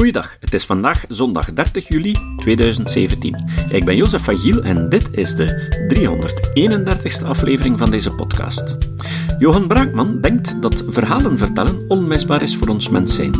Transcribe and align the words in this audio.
Goeiedag, 0.00 0.36
het 0.40 0.54
is 0.54 0.66
vandaag 0.66 1.04
zondag 1.08 1.52
30 1.52 1.88
juli 1.88 2.16
2017. 2.36 3.50
Ik 3.72 3.84
ben 3.84 3.96
Jozef 3.96 4.22
Fagiel 4.22 4.62
en 4.62 4.88
dit 4.88 5.08
is 5.12 5.34
de 5.34 5.46
331ste 5.94 7.26
aflevering 7.26 7.78
van 7.78 7.90
deze 7.90 8.12
podcast. 8.12 8.76
Johan 9.38 9.66
Braakman 9.66 10.20
denkt 10.20 10.62
dat 10.62 10.84
verhalen 10.88 11.38
vertellen 11.38 11.84
onmisbaar 11.88 12.42
is 12.42 12.56
voor 12.56 12.68
ons 12.68 12.88
mens 12.88 13.14
zijn. 13.14 13.32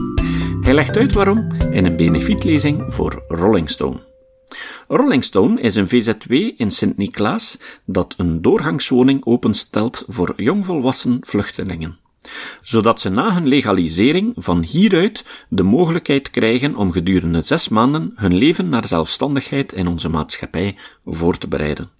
Hij 0.61 0.75
legt 0.75 0.96
uit 0.96 1.12
waarom 1.12 1.46
in 1.70 1.84
een 1.84 1.96
benefietlezing 1.96 2.84
voor 2.95 3.24
Rolling 3.29 3.70
Stone. 3.70 4.00
Rolling 4.88 5.24
Stone 5.24 5.61
is 5.61 5.74
een 5.74 5.88
VZW 5.88 6.32
in 6.32 6.70
Sint-Niklaas 6.70 7.58
dat 7.84 8.14
een 8.16 8.42
doorgangswoning 8.42 9.24
openstelt 9.24 10.04
voor 10.06 10.32
jongvolwassen 10.36 11.18
vluchtelingen 11.20 12.08
zodat 12.62 13.01
ze 13.01 13.09
na 13.09 13.33
hun 13.33 13.49
legalisering 13.49 14.33
van 14.37 14.62
hieruit 14.62 15.25
de 15.49 15.62
mogelijkheid 15.62 16.30
krijgen 16.30 16.77
om 16.77 16.93
gedurende 16.93 17.41
zes 17.41 17.69
maanden 17.69 18.12
hun 18.15 18.34
leven 18.34 18.69
naar 18.69 18.87
zelfstandigheid 18.87 19.73
in 19.73 19.87
onze 19.87 20.09
maatschappij 20.09 20.77
voor 21.05 21.38
te 21.38 21.48
bereiden. 21.48 21.91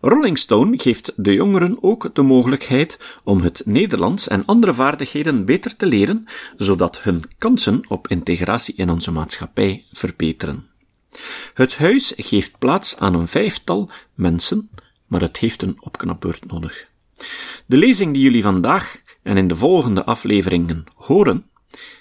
Rolling 0.00 0.38
Stone 0.38 0.78
geeft 0.78 1.12
de 1.16 1.32
jongeren 1.32 1.78
ook 1.80 2.14
de 2.14 2.22
mogelijkheid 2.22 2.98
om 3.24 3.40
het 3.40 3.62
Nederlands 3.64 4.28
en 4.28 4.44
andere 4.44 4.74
vaardigheden 4.74 5.44
beter 5.44 5.76
te 5.76 5.86
leren, 5.86 6.24
zodat 6.56 7.02
hun 7.02 7.24
kansen 7.38 7.82
op 7.88 8.08
integratie 8.08 8.74
in 8.74 8.90
onze 8.90 9.10
maatschappij 9.10 9.84
verbeteren. 9.92 10.68
Het 11.54 11.76
huis 11.76 12.12
geeft 12.16 12.58
plaats 12.58 12.96
aan 12.96 13.14
een 13.14 13.28
vijftal 13.28 13.90
mensen, 14.14 14.70
maar 15.06 15.20
het 15.20 15.36
heeft 15.36 15.62
een 15.62 15.76
opknapbeurt 15.80 16.46
nodig. 16.46 16.88
De 17.66 17.76
lezing 17.76 18.12
die 18.12 18.22
jullie 18.22 18.42
vandaag 18.42 18.96
en 19.22 19.36
in 19.36 19.48
de 19.48 19.56
volgende 19.56 20.04
afleveringen 20.04 20.84
horen, 20.94 21.46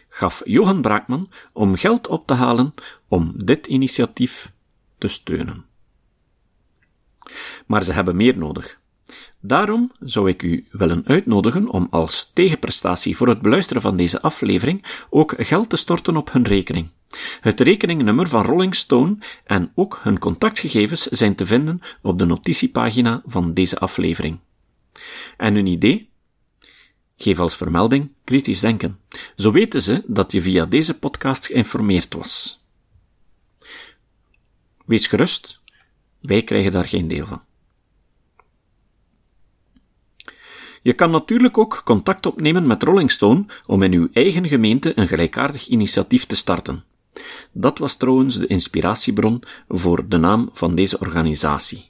gaf 0.09 0.41
Johan 0.45 0.81
Braakman 0.81 1.29
om 1.53 1.75
geld 1.75 2.07
op 2.07 2.27
te 2.27 2.33
halen 2.33 2.73
om 3.07 3.33
dit 3.35 3.67
initiatief 3.67 4.51
te 4.97 5.07
steunen. 5.07 5.65
Maar 7.65 7.83
ze 7.83 7.93
hebben 7.93 8.15
meer 8.15 8.37
nodig. 8.37 8.79
Daarom 9.41 9.91
zou 9.99 10.29
ik 10.29 10.43
u 10.43 10.67
willen 10.71 11.05
uitnodigen 11.05 11.69
om 11.69 11.87
als 11.89 12.31
tegenprestatie 12.33 13.17
voor 13.17 13.27
het 13.27 13.41
beluisteren 13.41 13.81
van 13.81 13.95
deze 13.95 14.21
aflevering 14.21 15.05
ook 15.09 15.33
geld 15.37 15.69
te 15.69 15.75
storten 15.75 16.17
op 16.17 16.31
hun 16.31 16.45
rekening. 16.45 16.87
Het 17.41 17.59
rekeningnummer 17.59 18.27
van 18.27 18.45
Rolling 18.45 18.75
Stone 18.75 19.17
en 19.43 19.71
ook 19.75 19.99
hun 20.01 20.19
contactgegevens 20.19 21.05
zijn 21.05 21.35
te 21.35 21.45
vinden 21.45 21.81
op 22.01 22.19
de 22.19 22.25
notitiepagina 22.25 23.21
van 23.25 23.53
deze 23.53 23.79
aflevering. 23.79 24.39
En 25.37 25.55
een 25.55 25.65
idee? 25.65 26.08
Geef 27.21 27.39
als 27.39 27.55
vermelding 27.55 28.11
kritisch 28.23 28.59
denken. 28.59 28.99
Zo 29.35 29.51
weten 29.51 29.81
ze 29.81 30.03
dat 30.05 30.31
je 30.31 30.41
via 30.41 30.65
deze 30.65 30.99
podcast 30.99 31.45
geïnformeerd 31.45 32.13
was. 32.13 32.63
Wees 34.85 35.07
gerust, 35.07 35.59
wij 36.19 36.43
krijgen 36.43 36.71
daar 36.71 36.87
geen 36.87 37.07
deel 37.07 37.25
van. 37.25 37.41
Je 40.81 40.93
kan 40.93 41.11
natuurlijk 41.11 41.57
ook 41.57 41.81
contact 41.85 42.25
opnemen 42.25 42.67
met 42.67 42.83
Rolling 42.83 43.11
Stone 43.11 43.45
om 43.65 43.83
in 43.83 43.93
uw 43.93 44.09
eigen 44.13 44.47
gemeente 44.47 44.91
een 44.95 45.07
gelijkaardig 45.07 45.67
initiatief 45.67 46.25
te 46.25 46.35
starten. 46.35 46.83
Dat 47.51 47.77
was 47.77 47.95
trouwens 47.95 48.37
de 48.37 48.47
inspiratiebron 48.47 49.43
voor 49.67 50.07
de 50.07 50.17
naam 50.17 50.49
van 50.53 50.75
deze 50.75 50.99
organisatie. 50.99 51.89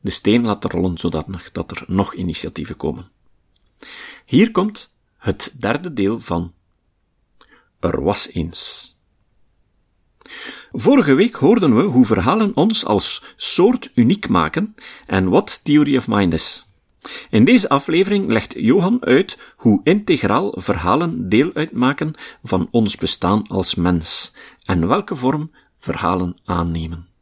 De 0.00 0.10
steen 0.10 0.44
laten 0.44 0.70
rollen 0.70 0.98
zodat 0.98 1.26
er 1.70 1.84
nog 1.86 2.14
initiatieven 2.14 2.76
komen. 2.76 3.13
Hier 4.24 4.50
komt 4.50 4.92
het 5.18 5.54
derde 5.58 5.92
deel 5.92 6.20
van 6.20 6.52
Er 7.80 8.02
was 8.02 8.30
eens. 8.32 8.92
Vorige 10.72 11.14
week 11.14 11.34
hoorden 11.34 11.76
we 11.76 11.82
hoe 11.82 12.06
verhalen 12.06 12.56
ons 12.56 12.84
als 12.84 13.24
soort 13.36 13.90
uniek 13.94 14.28
maken 14.28 14.74
en 15.06 15.28
wat 15.28 15.60
Theory 15.62 15.96
of 15.96 16.08
Mind 16.08 16.32
is. 16.32 16.66
In 17.30 17.44
deze 17.44 17.68
aflevering 17.68 18.26
legt 18.26 18.54
Johan 18.56 19.04
uit 19.04 19.38
hoe 19.56 19.80
integraal 19.84 20.54
verhalen 20.56 21.28
deel 21.28 21.50
uitmaken 21.54 22.14
van 22.42 22.68
ons 22.70 22.96
bestaan 22.96 23.46
als 23.48 23.74
mens 23.74 24.32
en 24.64 24.88
welke 24.88 25.14
vorm 25.16 25.50
verhalen 25.78 26.36
aannemen. 26.44 27.13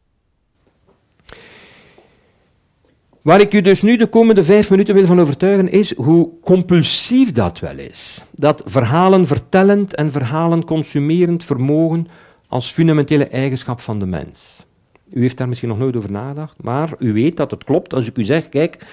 Waar 3.23 3.39
ik 3.41 3.53
u 3.53 3.61
dus 3.61 3.81
nu 3.81 3.97
de 3.97 4.07
komende 4.07 4.43
vijf 4.43 4.69
minuten 4.69 4.93
wil 4.93 5.05
van 5.05 5.19
overtuigen, 5.19 5.71
is 5.71 5.95
hoe 5.95 6.29
compulsief 6.41 7.31
dat 7.31 7.59
wel 7.59 7.77
is. 7.77 8.23
Dat 8.31 8.61
verhalen 8.65 9.27
vertellend 9.27 9.95
en 9.95 10.11
verhalen 10.11 10.65
consumerend 10.65 11.43
vermogen 11.43 12.07
als 12.47 12.71
fundamentele 12.71 13.27
eigenschap 13.27 13.79
van 13.79 13.99
de 13.99 14.05
mens. 14.05 14.65
U 15.11 15.21
heeft 15.21 15.37
daar 15.37 15.47
misschien 15.47 15.69
nog 15.69 15.77
nooit 15.77 15.95
over 15.95 16.11
nagedacht, 16.11 16.63
maar 16.63 16.89
u 16.99 17.13
weet 17.13 17.37
dat 17.37 17.51
het 17.51 17.63
klopt 17.63 17.93
als 17.93 18.07
ik 18.07 18.17
u 18.17 18.23
zeg, 18.23 18.49
kijk, 18.49 18.85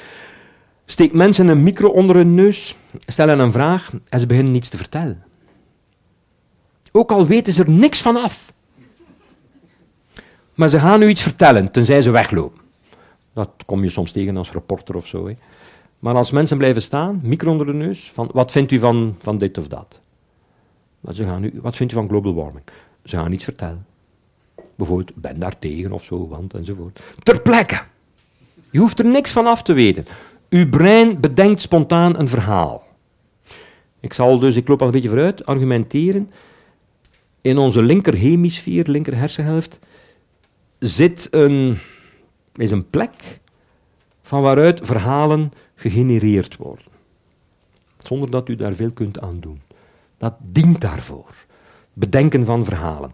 steek 0.84 1.12
mensen 1.12 1.48
een 1.48 1.62
micro 1.62 1.88
onder 1.88 2.16
hun 2.16 2.34
neus, 2.34 2.76
stellen 3.06 3.38
een 3.38 3.52
vraag 3.52 3.92
en 4.08 4.20
ze 4.20 4.26
beginnen 4.26 4.52
niets 4.52 4.69
te 4.69 4.76
vertellen. 4.76 5.22
Ook 6.92 7.12
al 7.12 7.26
weten 7.26 7.52
ze 7.52 7.62
er 7.62 7.70
niks 7.70 8.00
van 8.00 8.16
af. 8.16 8.52
Maar 10.54 10.69
ze 10.69 10.78
gaan 10.78 11.02
u 11.02 11.08
iets 11.08 11.22
vertellen, 11.22 11.70
tenzij 11.70 12.02
ze 12.02 12.10
weglopen. 12.10 12.60
Dat 13.32 13.50
kom 13.66 13.82
je 13.82 13.91
soms 13.91 14.12
tegen 14.12 14.36
als 14.36 14.52
reporter 14.52 14.96
of 14.96 15.06
zo. 15.06 15.26
Hè. 15.26 15.36
Maar 15.98 16.14
als 16.14 16.30
mensen 16.30 16.58
blijven 16.58 16.82
staan, 16.82 17.20
micro 17.22 17.50
onder 17.50 17.66
de 17.66 17.72
neus, 17.72 18.10
van 18.14 18.30
wat 18.32 18.52
vindt 18.52 18.72
u 18.72 18.78
van, 18.78 19.16
van 19.18 19.38
dit 19.38 19.58
of 19.58 19.68
dat? 19.68 20.00
Ze 21.12 21.24
gaan 21.24 21.40
nu, 21.40 21.52
wat 21.62 21.76
vindt 21.76 21.92
u 21.92 21.96
van 21.96 22.08
global 22.08 22.34
warming? 22.34 22.64
Ze 23.04 23.16
gaan 23.16 23.32
iets 23.32 23.44
vertellen. 23.44 23.86
Bijvoorbeeld, 24.74 25.14
ben 25.14 25.38
daar 25.38 25.58
tegen 25.58 25.92
of 25.92 26.04
zo, 26.04 26.28
want 26.28 26.54
enzovoort. 26.54 27.02
Ter 27.22 27.42
plekke. 27.42 27.80
Je 28.70 28.78
hoeft 28.78 28.98
er 28.98 29.06
niks 29.06 29.30
van 29.30 29.46
af 29.46 29.62
te 29.62 29.72
weten. 29.72 30.06
Uw 30.48 30.69
brein 30.69 31.20
bedenkt 31.20 31.60
spontaan 31.60 32.19
een 32.19 32.28
verhaal. 32.28 32.86
Ik 34.00 34.12
zal 34.12 34.38
dus, 34.38 34.56
ik 34.56 34.69
loop 34.69 34.80
al 34.80 34.86
een 34.86 34.92
beetje 34.92 35.08
vooruit, 35.08 35.46
argumenteren. 35.46 36.30
In 37.40 37.58
onze 37.58 37.82
linker 37.82 38.14
hemisfeer, 38.14 38.84
linker 38.88 39.16
hersenhelft, 39.16 39.78
zit 40.78 41.28
een 41.30 41.78
is 42.55 42.71
een 42.71 42.91
plek 42.91 43.41
van 44.22 44.43
waaruit 44.43 44.81
verhalen 44.83 45.53
gegenereerd 45.75 46.56
worden. 46.56 46.84
Zonder 47.99 48.31
dat 48.31 48.49
u 48.49 48.56
daar 48.56 48.75
veel 48.75 48.91
kunt 48.91 49.21
aan 49.21 49.41
doen. 49.41 49.61
Dat 50.19 50.34
dient 50.38 50.81
daarvoor. 50.81 51.34
Bedenken 51.93 52.44
van 52.44 52.65
verhalen. 52.65 53.12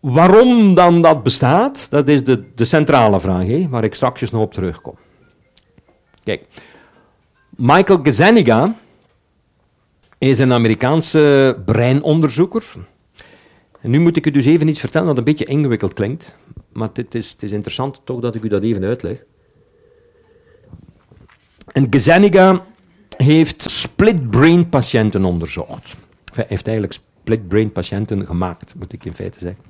Waarom 0.00 0.74
dan 0.74 1.00
dat 1.00 1.22
bestaat, 1.22 1.90
dat 1.90 2.08
is 2.08 2.24
de, 2.24 2.44
de 2.54 2.64
centrale 2.64 3.20
vraag, 3.20 3.68
waar 3.68 3.84
ik 3.84 3.94
straks 3.94 4.30
nog 4.30 4.42
op 4.42 4.54
terugkom. 4.54 4.94
Kijk, 6.24 6.46
Michael 7.48 8.00
Gazzaniga 8.02 8.74
is 10.18 10.38
een 10.38 10.52
Amerikaanse 10.52 11.56
breinonderzoeker. 11.64 12.64
En 13.80 13.90
nu 13.90 13.98
moet 13.98 14.16
ik 14.16 14.26
u 14.26 14.30
dus 14.30 14.44
even 14.44 14.68
iets 14.68 14.80
vertellen 14.80 15.06
dat 15.06 15.18
een 15.18 15.24
beetje 15.24 15.44
ingewikkeld 15.44 15.92
klinkt 15.92 16.36
maar 16.72 16.88
het 16.92 17.14
is, 17.14 17.36
interessant 17.40 18.00
toch 18.04 18.20
dat 18.20 18.34
ik 18.34 18.42
u 18.42 18.48
dat 18.48 18.62
even 18.62 18.84
uitleg. 18.84 19.24
En 21.66 21.86
Gezeniga 21.90 22.64
heeft 23.16 23.70
split-brain 23.70 24.68
patiënten 24.68 25.24
onderzocht. 25.24 25.96
Hij 26.34 26.44
heeft 26.48 26.66
eigenlijk 26.66 26.98
split-brain 27.22 27.72
patiënten 27.72 28.26
gemaakt, 28.26 28.74
moet 28.74 28.92
ik 28.92 29.04
in 29.04 29.14
feite 29.14 29.38
zeggen. 29.38 29.62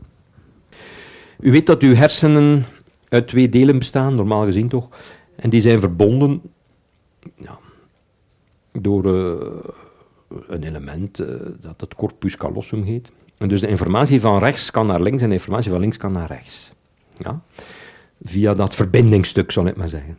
U 1.40 1.50
weet 1.50 1.66
dat 1.66 1.82
uw 1.82 1.94
hersenen 1.94 2.64
uit 3.08 3.28
twee 3.28 3.48
delen 3.48 3.78
bestaan, 3.78 4.14
normaal 4.14 4.44
gezien 4.44 4.68
toch, 4.68 4.88
en 5.36 5.50
die 5.50 5.60
zijn 5.60 5.80
verbonden 5.80 6.42
ja, 7.36 7.58
door 8.72 9.06
uh, 9.06 9.40
een 10.46 10.62
element 10.62 11.20
uh, 11.20 11.26
dat 11.60 11.80
het 11.80 11.94
corpus 11.94 12.36
callosum 12.36 12.82
heet. 12.82 13.12
En 13.38 13.48
dus 13.48 13.60
de 13.60 13.68
informatie 13.68 14.20
van 14.20 14.38
rechts 14.38 14.70
kan 14.70 14.86
naar 14.86 15.00
links 15.02 15.22
en 15.22 15.28
de 15.28 15.34
informatie 15.34 15.70
van 15.70 15.80
links 15.80 15.96
kan 15.96 16.12
naar 16.12 16.28
rechts. 16.28 16.72
Ja? 17.18 17.40
Via 18.22 18.54
dat 18.54 18.74
verbindingstuk, 18.74 19.50
zal 19.50 19.66
ik 19.66 19.76
maar 19.76 19.88
zeggen. 19.88 20.18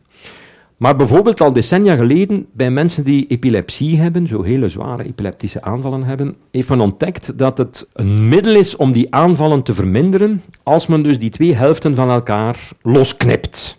Maar 0.78 0.96
bijvoorbeeld 0.96 1.42
al 1.42 1.54
decennia 1.54 1.96
geleden, 1.96 2.46
bij 2.52 2.72
mensen 2.72 3.04
die 3.04 3.28
epilepsie 3.28 4.00
hebben, 4.00 4.28
zo 4.28 4.42
hele 4.42 4.70
zware 4.70 5.04
epileptische 5.04 5.62
aanvallen 5.62 6.04
hebben, 6.04 6.36
heeft 6.52 6.70
men 6.70 6.80
ontdekt 6.80 7.38
dat 7.38 7.58
het 7.58 7.88
een 7.94 8.28
middel 8.28 8.56
is 8.56 8.76
om 8.76 8.92
die 8.92 9.14
aanvallen 9.14 9.64
te 9.64 9.74
verminderen, 9.74 10.44
als 10.64 10.88
men 10.88 11.04
dus 11.04 11.20
die 11.20 11.30
twee 11.30 11.56
helften 11.56 11.96
van 11.96 12.10
elkaar 12.10 12.70
losknipt. 12.82 13.78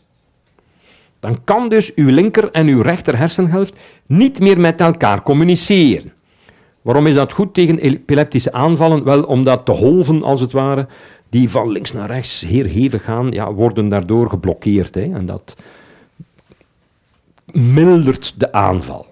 Dan 1.21 1.45
kan 1.45 1.69
dus 1.69 1.95
uw 1.95 2.09
linker 2.09 2.51
en 2.51 2.67
uw 2.67 2.81
rechter 2.81 3.19
hersenhelft 3.19 3.77
niet 4.07 4.41
meer 4.41 4.61
met 4.61 4.81
elkaar 4.81 5.23
communiceren. 5.23 6.13
Waarom 6.83 7.07
is 7.07 7.15
dat 7.15 7.33
goed 7.33 7.55
tegen 7.55 7.79
epileptische 7.79 8.53
aanvallen? 8.53 9.05
Wel, 9.05 9.23
omdat 9.23 9.67
de 9.67 9.73
golven, 9.73 10.23
als 10.23 10.41
het 10.41 10.53
ware, 10.53 10.87
die 11.35 11.51
van 11.51 11.71
links 11.71 11.93
naar 11.93 12.11
rechts 12.11 12.41
heel 12.41 12.65
hevig 12.65 13.05
gaan, 13.05 13.31
ja, 13.31 13.53
worden 13.53 13.89
daardoor 13.89 14.31
geblokkeerd. 14.31 14.95
Hè, 14.95 15.15
en 15.15 15.27
dat 15.27 15.57
mildert 17.53 18.35
de 18.37 18.53
aanval. 18.53 19.07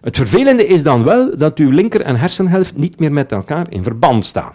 Het 0.00 0.16
vervelende 0.16 0.66
is 0.66 0.82
dan 0.82 1.04
wel 1.04 1.36
dat 1.36 1.58
uw 1.58 1.70
linker- 1.70 2.00
en 2.00 2.16
hersenhelft 2.16 2.76
niet 2.76 2.98
meer 2.98 3.12
met 3.12 3.32
elkaar 3.32 3.66
in 3.70 3.82
verband 3.82 4.24
staan. 4.26 4.52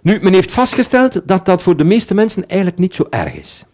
Nu, 0.00 0.18
men 0.22 0.32
heeft 0.32 0.52
vastgesteld 0.52 1.20
dat 1.24 1.46
dat 1.46 1.62
voor 1.62 1.76
de 1.76 1.84
meeste 1.84 2.14
mensen 2.14 2.48
eigenlijk 2.48 2.80
niet 2.80 2.94
zo 2.94 3.06
erg 3.10 3.34
is. 3.34 3.64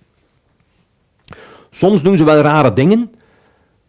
Soms 1.70 2.02
doen 2.02 2.16
ze 2.16 2.24
wel 2.24 2.40
rare 2.40 2.72
dingen. 2.72 3.10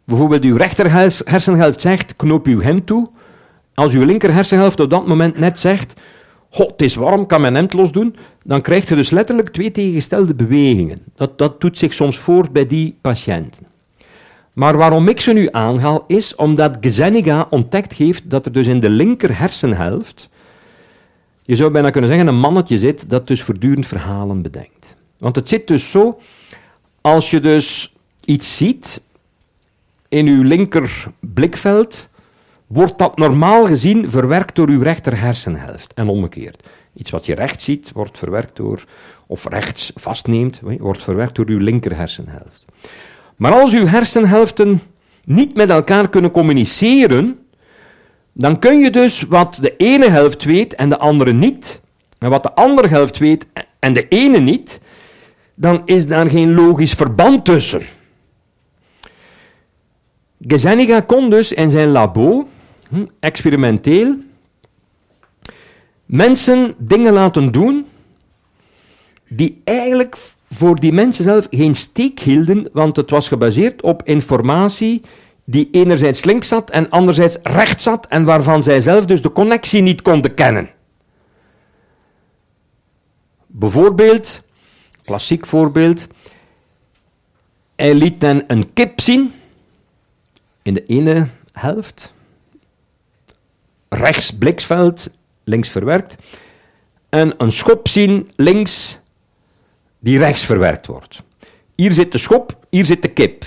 Bijvoorbeeld 0.03 0.43
uw 0.43 0.57
rechter 0.57 0.91
hersenhelft 1.25 1.81
zegt, 1.81 2.15
knoop 2.15 2.45
uw 2.45 2.61
hemd 2.61 2.85
toe. 2.85 3.09
Als 3.73 3.93
uw 3.93 4.03
linker 4.03 4.33
hersenhelft 4.33 4.79
op 4.79 4.89
dat 4.89 5.07
moment 5.07 5.37
net 5.37 5.59
zegt, 5.59 5.93
God, 6.49 6.71
het 6.71 6.81
is 6.81 6.95
warm, 6.95 7.25
kan 7.25 7.41
mijn 7.41 7.55
hemd 7.55 7.73
los 7.73 7.91
doen, 7.91 8.15
dan 8.43 8.61
krijg 8.61 8.89
je 8.89 8.95
dus 8.95 9.09
letterlijk 9.09 9.49
twee 9.49 9.71
tegengestelde 9.71 10.35
bewegingen. 10.35 10.99
Dat, 11.15 11.37
dat 11.37 11.61
doet 11.61 11.77
zich 11.77 11.93
soms 11.93 12.17
voor 12.17 12.51
bij 12.51 12.65
die 12.65 12.97
patiënten. 13.01 13.65
Maar 14.53 14.77
waarom 14.77 15.07
ik 15.07 15.21
ze 15.21 15.33
nu 15.33 15.47
aanhaal, 15.51 16.03
is 16.07 16.35
omdat 16.35 16.77
Geseniga 16.81 17.47
ontdekt 17.49 17.93
heeft 17.93 18.29
dat 18.29 18.45
er 18.45 18.51
dus 18.51 18.67
in 18.67 18.79
de 18.79 18.89
linker 18.89 19.37
hersenhelft, 19.37 20.29
je 21.43 21.55
zou 21.55 21.71
bijna 21.71 21.89
kunnen 21.89 22.09
zeggen, 22.09 22.27
een 22.27 22.39
mannetje 22.39 22.77
zit 22.77 23.09
dat 23.09 23.27
dus 23.27 23.41
voortdurend 23.43 23.87
verhalen 23.87 24.41
bedenkt. 24.41 24.95
Want 25.17 25.35
het 25.35 25.49
zit 25.49 25.67
dus 25.67 25.91
zo, 25.91 26.19
als 27.01 27.29
je 27.29 27.39
dus 27.39 27.93
iets 28.25 28.57
ziet 28.57 29.01
in 30.09 30.27
uw 30.27 30.43
linker 30.43 31.05
blikveld, 31.19 32.09
wordt 32.67 32.97
dat 32.97 33.17
normaal 33.17 33.65
gezien 33.65 34.09
verwerkt 34.09 34.55
door 34.55 34.67
uw 34.67 34.81
rechter 34.81 35.19
hersenhelft 35.19 35.93
en 35.93 36.07
omgekeerd. 36.07 36.67
Iets 36.93 37.09
wat 37.09 37.25
je 37.25 37.35
rechts 37.35 37.63
ziet, 37.63 37.91
wordt 37.93 38.17
verwerkt 38.17 38.55
door, 38.55 38.83
of 39.27 39.45
rechts 39.45 39.91
vastneemt, 39.95 40.59
wordt 40.79 41.03
verwerkt 41.03 41.35
door 41.35 41.47
uw 41.47 41.59
linker 41.59 41.95
hersenhelft. 41.95 42.65
Maar 43.35 43.53
als 43.53 43.73
uw 43.73 43.85
hersenhelften 43.85 44.81
niet 45.25 45.55
met 45.55 45.69
elkaar 45.69 46.09
kunnen 46.09 46.31
communiceren, 46.31 47.39
dan 48.31 48.59
kun 48.59 48.79
je 48.79 48.91
dus 48.91 49.21
wat 49.21 49.57
de 49.61 49.75
ene 49.77 50.09
helft 50.09 50.43
weet 50.43 50.75
en 50.75 50.89
de 50.89 50.97
andere 50.97 51.33
niet, 51.33 51.81
en 52.17 52.29
wat 52.29 52.43
de 52.43 52.53
andere 52.53 52.87
helft 52.87 53.17
weet 53.17 53.45
en 53.79 53.93
de 53.93 54.07
ene 54.07 54.39
niet, 54.39 54.81
dan 55.55 55.81
is 55.85 56.07
daar 56.07 56.29
geen 56.29 56.53
logisch 56.53 56.93
verband 56.93 57.45
tussen. 57.45 57.81
Geseniga 60.47 60.99
kon 60.99 61.29
dus 61.29 61.51
in 61.51 61.69
zijn 61.69 61.89
labo, 61.89 62.47
hm, 62.89 63.05
experimenteel, 63.19 64.15
mensen 66.05 66.75
dingen 66.77 67.13
laten 67.13 67.51
doen 67.51 67.85
die 69.29 69.61
eigenlijk 69.63 70.17
voor 70.51 70.79
die 70.79 70.91
mensen 70.91 71.23
zelf 71.23 71.47
geen 71.49 71.75
steek 71.75 72.19
hielden, 72.19 72.69
want 72.73 72.95
het 72.95 73.09
was 73.09 73.27
gebaseerd 73.27 73.81
op 73.81 74.03
informatie 74.03 75.01
die 75.43 75.67
enerzijds 75.71 76.23
links 76.23 76.47
zat 76.47 76.69
en 76.69 76.89
anderzijds 76.89 77.37
rechts 77.43 77.83
zat 77.83 78.07
en 78.07 78.23
waarvan 78.23 78.63
zij 78.63 78.81
zelf 78.81 79.05
dus 79.05 79.21
de 79.21 79.31
connectie 79.31 79.81
niet 79.81 80.01
konden 80.01 80.33
kennen. 80.33 80.69
Bijvoorbeeld, 83.47 84.41
klassiek 85.03 85.45
voorbeeld, 85.45 86.07
hij 87.75 87.93
liet 87.93 88.19
dan 88.19 88.43
een 88.47 88.73
kip 88.73 89.01
zien 89.01 89.33
in 90.61 90.73
de 90.73 90.85
ene 90.85 91.27
helft, 91.51 92.13
rechts 93.89 94.31
bliksveld, 94.31 95.09
links 95.43 95.69
verwerkt, 95.69 96.15
en 97.09 97.33
een 97.37 97.51
schop 97.51 97.87
zien 97.87 98.31
links 98.35 98.99
die 99.99 100.17
rechts 100.17 100.45
verwerkt 100.45 100.87
wordt. 100.87 101.23
Hier 101.75 101.93
zit 101.93 102.11
de 102.11 102.17
schop, 102.17 102.59
hier 102.69 102.85
zit 102.85 103.01
de 103.01 103.07
kip. 103.07 103.45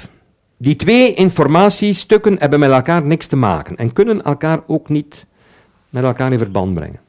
Die 0.57 0.77
twee 0.77 1.15
informatiestukken 1.15 2.37
hebben 2.39 2.59
met 2.59 2.71
elkaar 2.71 3.05
niks 3.05 3.27
te 3.27 3.37
maken 3.37 3.77
en 3.77 3.93
kunnen 3.93 4.23
elkaar 4.23 4.61
ook 4.67 4.89
niet 4.89 5.27
met 5.91 6.05
elkaar 6.05 6.33
in 6.33 6.39
verband 6.39 6.75
brengen. 6.75 7.01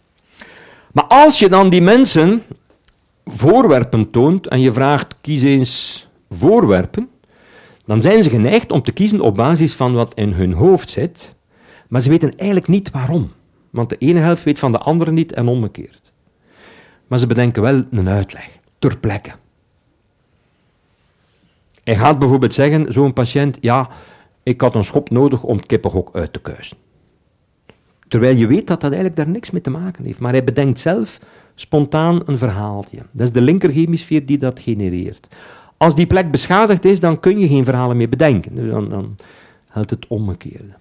Maar 0.92 1.04
als 1.04 1.40
je 1.40 1.50
dan 1.50 1.70
die 1.70 1.82
mensen 1.82 2.44
voorwerpen 3.26 4.10
toont 4.12 4.48
en 4.48 4.60
je 4.62 4.72
vraagt 4.72 5.16
kies 5.22 5.42
eens 5.42 6.08
voorwerpen, 6.30 7.10
dan 7.86 8.02
zijn 8.02 8.24
ze 8.24 8.30
geneigd 8.30 8.72
om 8.72 8.82
te 8.82 8.92
kiezen 8.92 9.22
op 9.22 9.36
basis 9.36 9.74
van 9.74 9.94
wat 9.94 10.14
in 10.14 10.32
hun 10.32 10.54
hoofd 10.54 10.90
zit, 10.90 11.36
maar 11.90 12.02
ze 12.02 12.10
weten 12.10 12.36
eigenlijk 12.36 12.68
niet 12.68 12.92
waarom. 12.92 13.32
Want 13.70 13.90
de 13.90 13.98
ene 13.98 14.20
helft 14.20 14.44
weet 14.44 14.60
van 14.60 14.72
de 14.72 14.78
andere 14.78 15.12
niet 15.12 15.34
en 15.34 15.48
omgekeerd. 15.48 16.02
Maar 17.08 17.20
ze 17.20 17.28
bedenken 17.28 17.62
wel 17.62 17.84
een 17.92 18.10
uitleg, 18.10 18.50
ter 18.80 18.98
plekke. 18.98 19.32
Hij 21.84 21.96
gaat 21.96 22.20
bijvoorbeeld 22.20 22.54
zeggen, 22.54 22.94
zo'n 22.94 23.14
patiënt, 23.14 23.58
ja, 23.62 23.90
ik 24.44 24.62
had 24.62 24.76
een 24.76 24.84
schop 24.84 25.10
nodig 25.10 25.44
om 25.44 25.58
het 25.58 25.66
kippenhok 25.66 26.10
uit 26.14 26.34
te 26.34 26.40
kuisen. 26.40 26.78
Terwijl 28.08 28.38
je 28.38 28.48
weet 28.48 28.68
dat 28.68 28.82
dat 28.82 28.92
eigenlijk 28.92 29.16
daar 29.16 29.30
niks 29.30 29.52
mee 29.52 29.62
te 29.62 29.70
maken 29.70 30.06
heeft. 30.06 30.20
Maar 30.20 30.32
hij 30.32 30.44
bedenkt 30.44 30.80
zelf 30.80 31.20
spontaan 31.56 32.22
een 32.26 32.38
verhaaltje. 32.38 32.98
Dat 33.12 33.28
is 33.28 33.34
de 33.34 33.42
linkerhemisfeer 33.42 34.26
die 34.26 34.38
dat 34.38 34.60
genereert. 34.60 35.28
Als 35.78 35.96
die 35.96 36.08
plek 36.08 36.32
beschadigd 36.32 36.86
is, 36.86 37.00
dan 37.00 37.20
kun 37.20 37.40
je 37.40 37.48
geen 37.48 37.64
verhalen 37.64 37.98
meer 37.98 38.10
bedenken. 38.10 38.70
Dan, 38.70 38.90
dan 38.90 39.16
het 39.70 40.08
omgekeerde. 40.08 40.74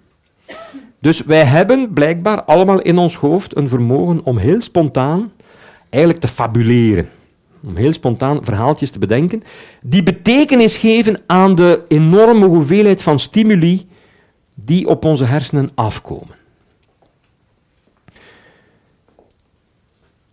Dus 0.98 1.22
wij 1.22 1.44
hebben 1.44 1.92
blijkbaar 1.92 2.42
allemaal 2.42 2.80
in 2.80 2.98
ons 2.98 3.16
hoofd 3.16 3.56
een 3.56 3.68
vermogen 3.68 4.24
om 4.24 4.36
heel 4.36 4.60
spontaan 4.60 5.32
eigenlijk 5.88 6.22
te 6.22 6.28
fabuleren. 6.28 7.08
Om 7.62 7.76
heel 7.76 7.92
spontaan 7.92 8.44
verhaaltjes 8.44 8.90
te 8.90 8.98
bedenken, 8.98 9.42
die 9.82 10.02
betekenis 10.02 10.76
geven 10.76 11.20
aan 11.26 11.54
de 11.54 11.82
enorme 11.88 12.46
hoeveelheid 12.46 13.02
van 13.02 13.18
stimuli 13.18 13.88
die 14.54 14.88
op 14.88 15.04
onze 15.04 15.24
hersenen 15.24 15.70
afkomen. 15.74 16.36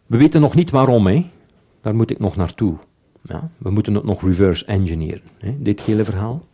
We 0.06 0.18
weten 0.18 0.42
nog 0.42 0.56
niet 0.56 0.72
waarom, 0.72 1.08
hè? 1.08 1.26
daar 1.82 1.96
moet 1.96 2.12
ik 2.12 2.20
nog 2.20 2.36
naartoe. 2.36 2.76
Ja, 3.22 3.50
we 3.58 3.70
moeten 3.70 3.94
het 3.94 4.04
nog 4.04 4.22
reverse 4.22 4.66
engineeren, 4.66 5.22
hè, 5.38 5.56
dit 5.58 5.82
hele 5.82 6.06
verhaal. 6.06 6.46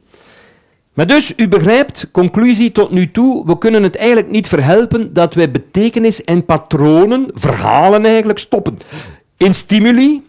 Maar 0.94 1.08
dus, 1.08 1.34
u 1.36 1.48
begrijpt, 1.48 2.12
conclusie 2.12 2.72
tot 2.72 2.92
nu 2.92 3.12
toe, 3.12 3.46
we 3.46 3.58
kunnen 3.58 3.84
het 3.84 3.96
eigenlijk 3.96 4.30
niet 4.30 4.48
verhelpen 4.48 5.14
dat 5.14 5.34
wij 5.34 5.52
betekenis 5.52 6.24
en 6.24 6.46
patronen, 6.46 7.30
verhalen 7.34 8.06
eigenlijk, 8.06 8.40
stoppen. 8.40 8.78
In 9.38 9.54
stimuli, 9.54 10.24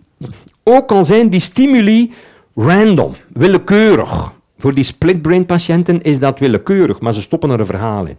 ook 0.63 0.91
al 0.91 1.05
zijn 1.05 1.29
die 1.29 1.41
stimuli 1.41 2.13
random, 2.55 3.17
willekeurig. 3.33 4.33
Voor 4.59 4.75
die 4.75 4.85
split-brain 4.85 5.47
patiënten 5.47 6.03
is 6.03 6.19
dat 6.19 6.39
willekeurig, 6.39 7.01
maar 7.01 7.15
ze 7.15 7.21
stoppen 7.21 7.51
er 7.51 7.61
een 7.61 7.67
verhaal 7.67 8.07
in. 8.07 8.17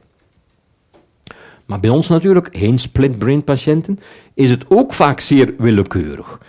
Maar 1.66 1.80
bij 1.80 1.90
ons 1.90 2.08
natuurlijk, 2.08 2.50
geen 2.52 2.78
split-brain 2.78 3.44
patiënten, 3.44 4.00
is 4.34 4.50
het 4.50 4.64
ook 4.70 4.94
vaak 4.94 5.20
zeer 5.20 5.54
willekeurig. 5.58 6.40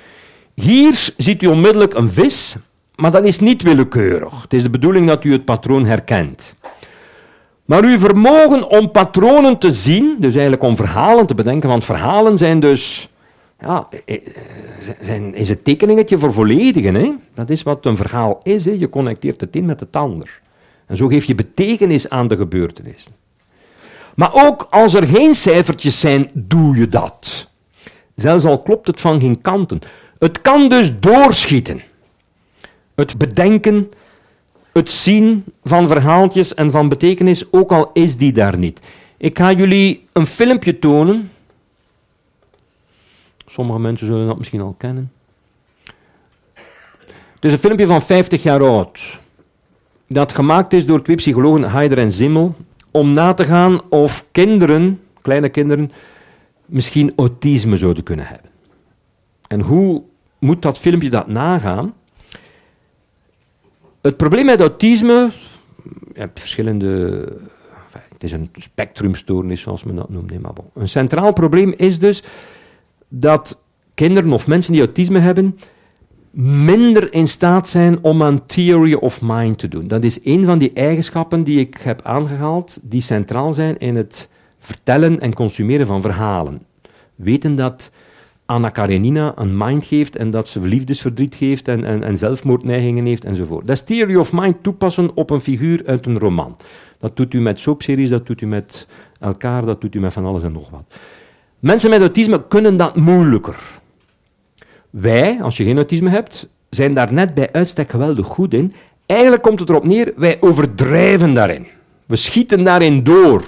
Hier 0.55 1.13
ziet 1.17 1.43
u 1.43 1.47
onmiddellijk 1.47 1.95
een 1.95 2.11
vis, 2.11 2.57
maar 2.97 3.11
dat 3.11 3.25
is 3.25 3.39
niet 3.39 3.63
willekeurig. 3.63 4.43
Het 4.43 4.53
is 4.53 4.63
de 4.63 4.71
bedoeling 4.71 5.09
dat 5.09 5.25
u 5.25 5.33
het 5.33 5.45
patroon 5.45 5.87
herkent. 5.87 6.57
Maar 7.65 7.83
uw 7.83 7.99
vermogen 7.99 8.69
om 8.69 8.91
patronen 8.91 9.59
te 9.59 9.71
zien, 9.71 10.17
dus 10.19 10.33
eigenlijk 10.33 10.63
om 10.63 10.77
verhalen 10.77 11.27
te 11.27 11.35
bedenken, 11.35 11.69
want 11.69 11.85
verhalen 11.85 12.39
zijn 12.39 12.61
dus 12.61 13.09
ja, 13.61 13.89
eh, 14.05 14.15
eh, 14.15 14.23
zijn, 15.01 15.35
is 15.35 15.49
het 15.49 15.65
tekeningetje 15.65 16.19
voor 16.19 16.33
volledigen. 16.33 16.95
Hè? 16.95 17.13
Dat 17.35 17.51
is 17.51 17.63
wat 17.63 17.87
een 17.87 17.97
verhaal 17.97 18.41
is. 18.43 18.65
Hè? 18.65 18.71
Je 18.71 18.89
connecteert 18.89 19.41
het 19.41 19.57
in 19.57 19.65
met 19.65 19.81
het 19.81 19.97
ander. 19.97 20.41
En 20.87 20.97
zo 20.97 21.07
geef 21.07 21.25
je 21.25 21.35
betekenis 21.35 22.09
aan 22.09 22.29
de 22.29 22.37
gebeurtenissen. 22.37 23.13
Maar 24.15 24.31
ook 24.33 24.67
als 24.71 24.95
er 24.95 25.07
geen 25.07 25.35
cijfertjes 25.35 26.01
zijn, 26.01 26.31
doe 26.33 26.77
je 26.77 26.89
dat. 26.89 27.49
Zelfs 28.15 28.45
al 28.45 28.59
klopt 28.59 28.87
het 28.87 29.01
van 29.01 29.21
geen 29.21 29.41
kanten. 29.41 29.81
Het 30.19 30.43
kan 30.43 30.69
dus 30.69 31.01
doorschieten. 31.01 31.83
Het 32.95 33.19
bedenken, 33.19 33.91
het 34.73 34.91
zien 34.91 35.45
van 35.65 35.89
verhaaltjes 35.89 36.55
en 36.55 36.71
van 36.71 36.89
betekenis, 36.89 37.53
ook 37.53 37.73
al 37.73 37.91
is 37.93 38.17
die 38.17 38.33
daar 38.33 38.59
niet. 38.59 38.81
Ik 39.17 39.39
ga 39.39 39.53
jullie 39.53 40.07
een 40.13 40.27
filmpje 40.27 40.79
tonen. 40.79 41.31
Sommige 43.47 43.79
mensen 43.79 44.07
zullen 44.07 44.27
dat 44.27 44.39
misschien 44.39 44.61
al 44.61 44.75
kennen. 44.79 45.13
Het 47.35 47.45
is 47.45 47.53
een 47.53 47.59
filmpje 47.59 47.87
van 47.87 48.03
50 48.03 48.43
jaar 48.43 48.63
oud. 48.63 49.19
Dat 50.07 50.33
gemaakt 50.33 50.73
is 50.73 50.87
door 50.87 51.03
twee 51.03 51.17
psychologen, 51.17 51.71
Heider 51.71 51.99
en 51.99 52.13
Zimmel, 52.13 52.55
om 52.91 53.13
na 53.13 53.35
te 53.35 53.45
gaan 53.45 53.91
of 53.91 54.27
kinderen, 54.33 55.01
kleine 55.23 55.49
kinderen, 55.49 55.93
misschien 56.67 57.13
autisme 57.17 57.77
zouden 57.77 58.03
kunnen 58.03 58.27
hebben. 58.27 58.51
En 59.47 59.61
hoe 59.61 60.03
moet 60.39 60.63
dat 60.63 60.79
filmpje 60.79 61.11
dat 61.11 61.27
nagaan? 61.27 61.95
Het 64.05 64.17
probleem 64.17 64.45
met 64.45 64.61
autisme, 64.61 65.31
je 66.13 66.21
hebt 66.21 66.41
verschillende, 66.41 66.89
het 68.13 68.23
is 68.23 68.33
een 68.33 68.51
spectrumstoornis 68.57 69.61
zoals 69.61 69.85
men 69.85 69.97
dat 69.97 70.09
noemt, 70.09 70.41
maar 70.41 70.53
bon. 70.53 70.65
een 70.75 70.89
centraal 70.89 71.33
probleem 71.33 71.75
is 71.77 71.99
dus 71.99 72.23
dat 73.09 73.59
kinderen 73.95 74.33
of 74.33 74.47
mensen 74.47 74.73
die 74.73 74.83
autisme 74.83 75.19
hebben 75.19 75.59
minder 76.65 77.13
in 77.13 77.29
staat 77.29 77.69
zijn 77.69 77.99
om 78.03 78.23
aan 78.23 78.47
theory 78.47 78.95
of 78.95 79.21
mind 79.23 79.59
te 79.59 79.69
doen. 79.69 79.89
Dat 79.89 80.05
is 80.05 80.19
een 80.25 80.45
van 80.45 80.59
die 80.59 80.73
eigenschappen 80.73 81.45
die 81.45 81.59
ik 81.59 81.77
heb 81.77 82.03
aangehaald, 82.03 82.79
die 82.83 83.01
centraal 83.01 83.53
zijn 83.53 83.79
in 83.79 83.97
het 83.97 84.29
vertellen 84.59 85.21
en 85.21 85.35
consumeren 85.35 85.87
van 85.87 86.03
verhalen. 86.03 86.63
Weten 87.15 87.55
dat 87.55 87.91
Anna 88.47 88.69
Karenina 88.69 89.33
een 89.37 89.57
mind 89.57 89.85
geeft 89.85 90.17
en 90.17 90.31
dat 90.31 90.49
ze 90.49 90.61
liefdesverdriet 90.61 91.35
geeft 91.35 91.69
en, 91.69 91.85
en, 91.85 92.03
en 92.03 92.17
zelfmoordneigingen 92.17 93.07
heeft 93.07 93.25
enzovoort. 93.25 93.67
Dat 93.67 93.77
is 93.77 93.83
theory 93.83 94.17
of 94.17 94.33
mind 94.33 94.63
toepassen 94.63 95.11
op 95.15 95.31
een 95.31 95.41
figuur 95.41 95.83
uit 95.87 96.07
een 96.07 96.19
roman. 96.19 96.57
Dat 96.99 97.17
doet 97.17 97.35
u 97.35 97.41
met 97.41 97.61
soapseries, 97.61 98.09
dat 98.09 98.27
doet 98.27 98.41
u 98.41 98.47
met 98.47 98.87
elkaar, 99.21 99.65
dat 99.65 99.81
doet 99.81 99.95
u 99.95 100.01
met 100.01 100.13
van 100.13 100.25
alles 100.25 100.43
en 100.43 100.53
nog 100.53 100.71
wat. 100.71 100.85
Mensen 101.59 101.91
met 101.91 102.01
autisme 102.01 102.49
kunnen 102.49 102.77
dat 102.77 102.97
moeilijker. 102.97 103.57
Wij, 104.91 105.43
als 105.43 105.57
je 105.57 105.65
geen 105.65 105.77
autisme 105.77 106.11
hebt, 106.11 106.49
zijn 106.71 106.95
daar 106.95 107.13
net 107.13 107.35
bij 107.35 107.53
uitstek 107.53 107.91
geweldig 107.91 108.27
goed 108.27 108.55
in. 108.55 108.73
Eigenlijk 109.07 109.43
komt 109.43 109.61
het 109.61 109.69
erop 109.69 109.85
neer, 109.85 110.13
wij 110.17 110.37
overdrijven 110.41 111.35
daarin. 111.35 111.67
We 112.07 112.17
schieten 112.17 112.65
daarin 112.65 113.05
door. 113.05 113.45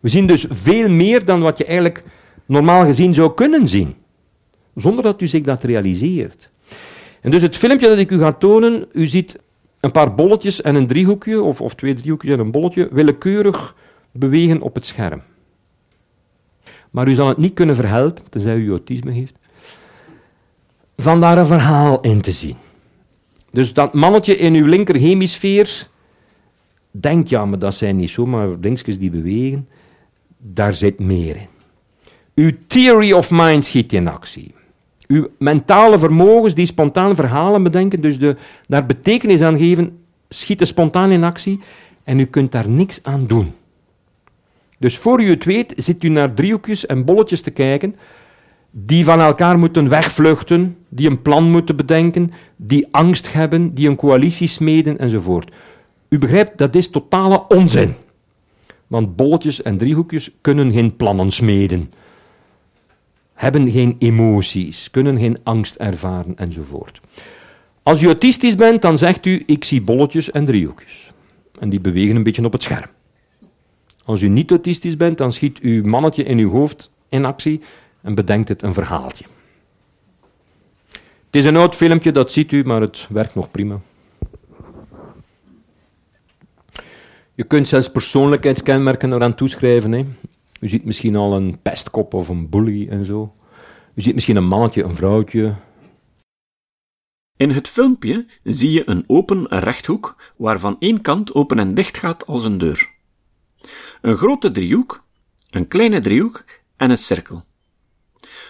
We 0.00 0.08
zien 0.08 0.26
dus 0.26 0.46
veel 0.50 0.88
meer 0.88 1.24
dan 1.24 1.40
wat 1.40 1.58
je 1.58 1.64
eigenlijk 1.64 2.04
normaal 2.46 2.84
gezien 2.84 3.14
zou 3.14 3.34
kunnen 3.34 3.68
zien. 3.68 3.94
Zonder 4.80 5.04
dat 5.04 5.20
u 5.20 5.26
zich 5.26 5.42
dat 5.42 5.64
realiseert. 5.64 6.50
En 7.20 7.30
dus 7.30 7.42
het 7.42 7.56
filmpje 7.56 7.88
dat 7.88 7.98
ik 7.98 8.10
u 8.10 8.18
ga 8.18 8.32
tonen, 8.32 8.86
u 8.92 9.06
ziet 9.06 9.38
een 9.80 9.90
paar 9.90 10.14
bolletjes 10.14 10.60
en 10.60 10.74
een 10.74 10.86
driehoekje, 10.86 11.42
of, 11.42 11.60
of 11.60 11.74
twee 11.74 11.94
driehoekjes 11.94 12.32
en 12.32 12.38
een 12.38 12.50
bolletje, 12.50 12.88
willekeurig 12.92 13.74
bewegen 14.12 14.60
op 14.60 14.74
het 14.74 14.86
scherm. 14.86 15.22
Maar 16.90 17.08
u 17.08 17.14
zal 17.14 17.28
het 17.28 17.36
niet 17.36 17.54
kunnen 17.54 17.76
verhelpen, 17.76 18.24
tenzij 18.28 18.56
u 18.56 18.70
autisme 18.70 19.10
heeft, 19.10 19.34
van 20.96 21.20
daar 21.20 21.38
een 21.38 21.46
verhaal 21.46 22.00
in 22.00 22.20
te 22.20 22.32
zien. 22.32 22.56
Dus 23.50 23.72
dat 23.72 23.94
mannetje 23.94 24.36
in 24.36 24.54
uw 24.54 24.66
linker 24.66 24.94
hemisfeer 24.94 25.88
denkt, 26.90 27.28
ja, 27.28 27.44
maar 27.44 27.58
dat 27.58 27.74
zijn 27.74 27.96
niet 27.96 28.10
zomaar 28.10 28.60
dingetjes 28.60 28.98
die 28.98 29.10
bewegen, 29.10 29.68
daar 30.38 30.72
zit 30.72 30.98
meer 30.98 31.36
in. 31.36 31.48
Uw 32.34 32.52
theory 32.66 33.12
of 33.12 33.30
mind 33.30 33.64
schiet 33.64 33.92
in 33.92 34.08
actie. 34.08 34.54
Uw 35.10 35.28
mentale 35.38 35.98
vermogens 35.98 36.54
die 36.54 36.66
spontaan 36.66 37.14
verhalen 37.14 37.62
bedenken, 37.62 38.00
dus 38.00 38.18
de, 38.18 38.36
daar 38.66 38.86
betekenis 38.86 39.42
aan 39.42 39.58
geven, 39.58 39.98
schieten 40.28 40.66
spontaan 40.66 41.10
in 41.10 41.24
actie 41.24 41.58
en 42.04 42.18
u 42.18 42.24
kunt 42.24 42.52
daar 42.52 42.68
niks 42.68 43.00
aan 43.02 43.24
doen. 43.24 43.52
Dus 44.78 44.98
voor 44.98 45.22
u 45.22 45.30
het 45.30 45.44
weet, 45.44 45.72
zit 45.76 46.04
u 46.04 46.08
naar 46.08 46.34
driehoekjes 46.34 46.86
en 46.86 47.04
bolletjes 47.04 47.40
te 47.40 47.50
kijken, 47.50 47.96
die 48.70 49.04
van 49.04 49.20
elkaar 49.20 49.58
moeten 49.58 49.88
wegvluchten, 49.88 50.76
die 50.88 51.10
een 51.10 51.22
plan 51.22 51.50
moeten 51.50 51.76
bedenken, 51.76 52.32
die 52.56 52.88
angst 52.90 53.32
hebben, 53.32 53.74
die 53.74 53.88
een 53.88 53.96
coalitie 53.96 54.48
smeden 54.48 54.98
enzovoort. 54.98 55.54
U 56.08 56.18
begrijpt, 56.18 56.58
dat 56.58 56.74
is 56.74 56.88
totale 56.88 57.46
onzin. 57.48 57.94
Want 58.86 59.16
bolletjes 59.16 59.62
en 59.62 59.78
driehoekjes 59.78 60.30
kunnen 60.40 60.72
geen 60.72 60.96
plannen 60.96 61.30
smeden, 61.30 61.92
hebben 63.40 63.70
geen 63.70 63.96
emoties, 63.98 64.90
kunnen 64.90 65.18
geen 65.18 65.38
angst 65.42 65.74
ervaren 65.76 66.36
enzovoort. 66.36 67.00
Als 67.82 68.02
u 68.02 68.06
autistisch 68.06 68.54
bent, 68.54 68.82
dan 68.82 68.98
zegt 68.98 69.26
u: 69.26 69.42
Ik 69.46 69.64
zie 69.64 69.82
bolletjes 69.82 70.30
en 70.30 70.44
driehoekjes. 70.44 71.10
En 71.58 71.68
die 71.68 71.80
bewegen 71.80 72.16
een 72.16 72.22
beetje 72.22 72.44
op 72.44 72.52
het 72.52 72.62
scherm. 72.62 72.90
Als 74.04 74.22
u 74.22 74.28
niet 74.28 74.50
autistisch 74.50 74.96
bent, 74.96 75.18
dan 75.18 75.32
schiet 75.32 75.58
uw 75.58 75.84
mannetje 75.84 76.22
in 76.22 76.38
uw 76.38 76.50
hoofd 76.50 76.90
in 77.08 77.24
actie 77.24 77.60
en 78.02 78.14
bedenkt 78.14 78.48
het 78.48 78.62
een 78.62 78.74
verhaaltje. 78.74 79.24
Het 81.26 81.36
is 81.36 81.44
een 81.44 81.56
oud 81.56 81.74
filmpje, 81.74 82.12
dat 82.12 82.32
ziet 82.32 82.52
u, 82.52 82.64
maar 82.64 82.80
het 82.80 83.06
werkt 83.08 83.34
nog 83.34 83.50
prima. 83.50 83.80
Je 87.34 87.44
kunt 87.44 87.68
zelfs 87.68 87.90
persoonlijkheidskenmerken 87.90 89.12
eraan 89.12 89.34
toeschrijven. 89.34 89.92
Hè. 89.92 90.06
U 90.60 90.68
ziet 90.68 90.84
misschien 90.84 91.16
al 91.16 91.36
een 91.36 91.62
pestkop 91.62 92.14
of 92.14 92.28
een 92.28 92.48
bully 92.48 92.88
en 92.88 93.04
zo. 93.04 93.34
U 93.94 94.02
ziet 94.02 94.14
misschien 94.14 94.36
een 94.36 94.48
mannetje, 94.48 94.82
een 94.82 94.94
vrouwtje. 94.94 95.54
In 97.36 97.50
het 97.50 97.68
filmpje 97.68 98.26
zie 98.44 98.72
je 98.72 98.88
een 98.88 99.04
open 99.06 99.46
rechthoek 99.46 100.16
waarvan 100.36 100.76
één 100.78 101.00
kant 101.00 101.34
open 101.34 101.58
en 101.58 101.74
dicht 101.74 101.98
gaat 101.98 102.26
als 102.26 102.44
een 102.44 102.58
deur. 102.58 102.90
Een 104.00 104.16
grote 104.16 104.50
driehoek, 104.50 105.04
een 105.50 105.68
kleine 105.68 106.00
driehoek 106.00 106.44
en 106.76 106.90
een 106.90 106.98
cirkel. 106.98 107.44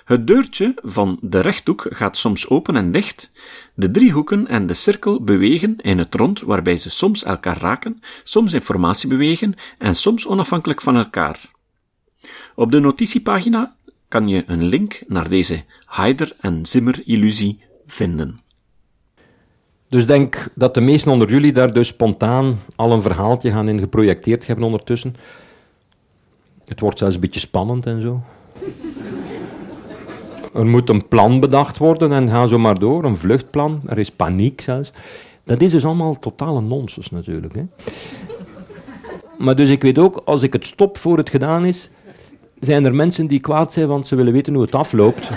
Het 0.04 0.26
deurtje 0.26 0.74
van 0.82 1.18
de 1.20 1.40
rechthoek 1.40 1.86
gaat 1.90 2.16
soms 2.16 2.48
open 2.48 2.76
en 2.76 2.92
dicht, 2.92 3.30
de 3.74 3.90
driehoeken 3.90 4.46
en 4.46 4.66
de 4.66 4.74
cirkel 4.74 5.24
bewegen 5.24 5.76
in 5.76 5.98
het 5.98 6.14
rond 6.14 6.40
waarbij 6.40 6.76
ze 6.76 6.90
soms 6.90 7.24
elkaar 7.24 7.58
raken, 7.58 8.00
soms 8.22 8.52
informatie 8.52 9.08
bewegen 9.08 9.54
en 9.78 9.94
soms 9.94 10.26
onafhankelijk 10.26 10.80
van 10.80 10.96
elkaar. 10.96 11.58
Op 12.54 12.70
de 12.70 12.80
notitiepagina 12.80 13.74
kan 14.08 14.28
je 14.28 14.44
een 14.46 14.64
link 14.64 15.02
naar 15.06 15.28
deze 15.28 15.64
Haider 15.84 16.36
en 16.40 16.66
Zimmer 16.66 17.02
illusie 17.04 17.58
vinden. 17.86 18.40
Dus 19.88 20.06
denk 20.06 20.48
dat 20.54 20.74
de 20.74 20.80
meesten 20.80 21.12
onder 21.12 21.30
jullie 21.30 21.52
daar 21.52 21.72
dus 21.72 21.88
spontaan 21.88 22.58
al 22.76 22.92
een 22.92 23.02
verhaaltje 23.02 23.50
gaan 23.50 23.68
in 23.68 23.78
geprojecteerd 23.78 24.46
hebben 24.46 24.64
ondertussen. 24.64 25.16
Het 26.64 26.80
wordt 26.80 26.98
zelfs 26.98 27.14
een 27.14 27.20
beetje 27.20 27.40
spannend 27.40 27.86
en 27.86 28.02
zo. 28.02 28.22
Er 30.54 30.66
moet 30.66 30.88
een 30.88 31.08
plan 31.08 31.40
bedacht 31.40 31.78
worden 31.78 32.12
en 32.12 32.28
ga 32.28 32.46
zo 32.46 32.58
maar 32.58 32.78
door, 32.78 33.04
een 33.04 33.16
vluchtplan. 33.16 33.80
Er 33.86 33.98
is 33.98 34.10
paniek 34.10 34.60
zelfs. 34.60 34.92
Dat 35.44 35.60
is 35.60 35.70
dus 35.70 35.84
allemaal 35.84 36.18
totale 36.18 36.60
nonsens 36.60 37.10
natuurlijk. 37.10 37.54
Hè. 37.54 37.64
Maar 39.38 39.56
dus 39.56 39.70
ik 39.70 39.82
weet 39.82 39.98
ook, 39.98 40.22
als 40.24 40.42
ik 40.42 40.52
het 40.52 40.66
stop 40.66 40.98
voor 40.98 41.16
het 41.16 41.30
gedaan 41.30 41.64
is, 41.64 41.90
zijn 42.60 42.84
er 42.84 42.94
mensen 42.94 43.26
die 43.26 43.40
kwaad 43.40 43.72
zijn, 43.72 43.86
want 43.86 44.06
ze 44.06 44.16
willen 44.16 44.32
weten 44.32 44.54
hoe 44.54 44.62
het 44.62 44.74
afloopt. 44.74 45.30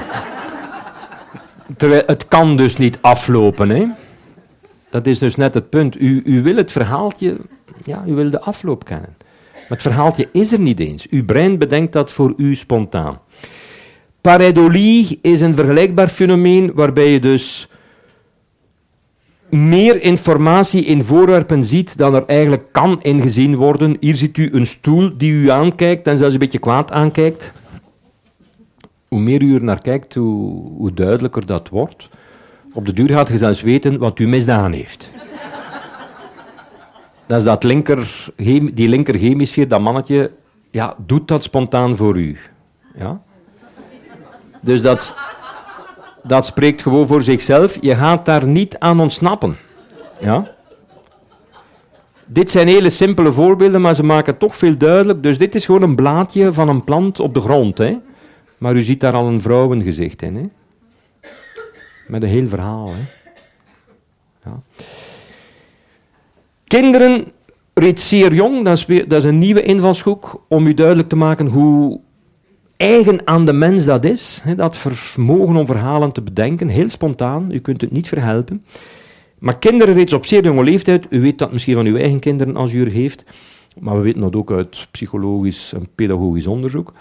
Terwijl 1.77 2.03
het 2.05 2.27
kan 2.27 2.57
dus 2.57 2.77
niet 2.77 2.97
aflopen. 3.01 3.69
Hè. 3.69 3.85
Dat 4.89 5.07
is 5.07 5.19
dus 5.19 5.35
net 5.35 5.53
het 5.53 5.69
punt. 5.69 6.01
U, 6.01 6.21
u 6.25 6.43
wil 6.43 6.55
het 6.55 6.71
verhaaltje, 6.71 7.37
ja, 7.83 8.03
u 8.07 8.13
wil 8.13 8.29
de 8.29 8.41
afloop 8.41 8.85
kennen. 8.85 9.15
Maar 9.53 9.63
het 9.67 9.81
verhaaltje 9.81 10.29
is 10.31 10.51
er 10.51 10.59
niet 10.59 10.79
eens. 10.79 11.07
Uw 11.09 11.25
brein 11.25 11.57
bedenkt 11.57 11.93
dat 11.93 12.11
voor 12.11 12.33
u 12.37 12.55
spontaan. 12.55 13.19
Pareidolie 14.21 15.19
is 15.21 15.41
een 15.41 15.55
vergelijkbaar 15.55 16.07
fenomeen 16.07 16.71
waarbij 16.73 17.09
je 17.09 17.19
dus 17.19 17.69
meer 19.53 20.01
informatie 20.01 20.85
in 20.85 21.03
voorwerpen 21.03 21.65
ziet 21.65 21.97
dan 21.97 22.13
er 22.13 22.25
eigenlijk 22.25 22.71
kan 22.71 23.01
ingezien 23.01 23.55
worden. 23.55 23.97
Hier 23.99 24.15
ziet 24.15 24.37
u 24.37 24.49
een 24.53 24.67
stoel 24.67 25.17
die 25.17 25.31
u 25.31 25.49
aankijkt 25.49 26.07
en 26.07 26.17
zelfs 26.17 26.33
een 26.33 26.39
beetje 26.39 26.59
kwaad 26.59 26.91
aankijkt. 26.91 27.51
Hoe 29.07 29.19
meer 29.19 29.41
u 29.41 29.55
er 29.55 29.63
naar 29.63 29.81
kijkt, 29.81 30.15
hoe, 30.15 30.93
duidelijker 30.93 31.45
dat 31.45 31.69
wordt. 31.69 32.09
Op 32.73 32.85
de 32.85 32.93
duur 32.93 33.09
gaat 33.09 33.27
je 33.27 33.37
zelfs 33.37 33.61
weten 33.61 33.99
wat 33.99 34.19
u 34.19 34.27
misdaan 34.27 34.71
heeft. 34.71 35.11
Dat 37.25 37.37
is 37.37 37.43
dat 37.43 37.63
linker, 37.63 38.29
die 38.73 38.89
linker 38.89 39.15
hemisfeer, 39.15 39.67
dat 39.67 39.81
mannetje, 39.81 40.31
ja, 40.69 40.95
doet 41.05 41.27
dat 41.27 41.43
spontaan 41.43 41.95
voor 41.95 42.17
u. 42.17 42.37
Ja? 42.95 43.21
Dus 44.61 44.81
dat, 44.81 45.15
dat 46.23 46.45
spreekt 46.45 46.81
gewoon 46.81 47.07
voor 47.07 47.23
zichzelf. 47.23 47.77
Je 47.81 47.95
gaat 47.95 48.25
daar 48.25 48.47
niet 48.47 48.79
aan 48.79 48.99
ontsnappen. 48.99 49.57
Ja? 50.19 50.51
Dit 52.25 52.51
zijn 52.51 52.67
hele 52.67 52.89
simpele 52.89 53.31
voorbeelden, 53.31 53.81
maar 53.81 53.95
ze 53.95 54.03
maken 54.03 54.37
toch 54.37 54.55
veel 54.57 54.77
duidelijk. 54.77 55.23
Dus 55.23 55.37
dit 55.37 55.55
is 55.55 55.65
gewoon 55.65 55.81
een 55.81 55.95
blaadje 55.95 56.53
van 56.53 56.69
een 56.69 56.83
plant 56.83 57.19
op 57.19 57.33
de 57.33 57.41
grond. 57.41 57.77
Hè? 57.77 57.97
Maar 58.57 58.75
u 58.75 58.83
ziet 58.83 58.99
daar 58.99 59.13
al 59.13 59.27
een 59.27 59.41
vrouwengezicht 59.41 60.21
in. 60.21 60.35
Hè? 60.35 60.49
Met 62.07 62.23
een 62.23 62.29
heel 62.29 62.47
verhaal. 62.47 62.87
Hè? 62.87 63.01
Ja. 64.49 64.59
Kinderen 66.63 67.25
reeds 67.73 68.07
zeer 68.07 68.33
jong, 68.33 68.63
dat 68.63 68.77
is, 68.77 68.85
dat 68.85 69.17
is 69.17 69.23
een 69.23 69.37
nieuwe 69.37 69.61
invalshoek 69.61 70.43
om 70.47 70.67
u 70.67 70.73
duidelijk 70.73 71.09
te 71.09 71.15
maken 71.15 71.47
hoe 71.47 71.99
eigen 72.77 73.27
aan 73.27 73.45
de 73.45 73.53
mens 73.53 73.85
dat 73.85 74.03
is. 74.03 74.39
Hè, 74.43 74.55
dat 74.55 74.77
vermogen 74.77 75.55
om 75.55 75.65
verhalen 75.65 76.11
te 76.11 76.21
bedenken, 76.21 76.67
heel 76.67 76.89
spontaan, 76.89 77.51
u 77.51 77.59
kunt 77.59 77.81
het 77.81 77.91
niet 77.91 78.07
verhelpen. 78.07 78.65
Maar 79.39 79.57
kinderen 79.57 79.93
reeds 79.93 80.13
op 80.13 80.25
zeer 80.25 80.43
jonge 80.43 80.63
leeftijd, 80.63 81.05
u 81.09 81.21
weet 81.21 81.37
dat 81.37 81.51
misschien 81.51 81.75
van 81.75 81.85
uw 81.85 81.97
eigen 81.97 82.19
kinderen 82.19 82.55
als 82.55 82.73
u 82.73 82.81
er 82.81 82.91
heeft, 82.91 83.23
maar 83.79 83.95
we 83.95 84.01
weten 84.01 84.21
dat 84.21 84.35
ook 84.35 84.51
uit 84.51 84.87
psychologisch 84.91 85.73
en 85.73 85.87
pedagogisch 85.95 86.47
onderzoek. 86.47 86.93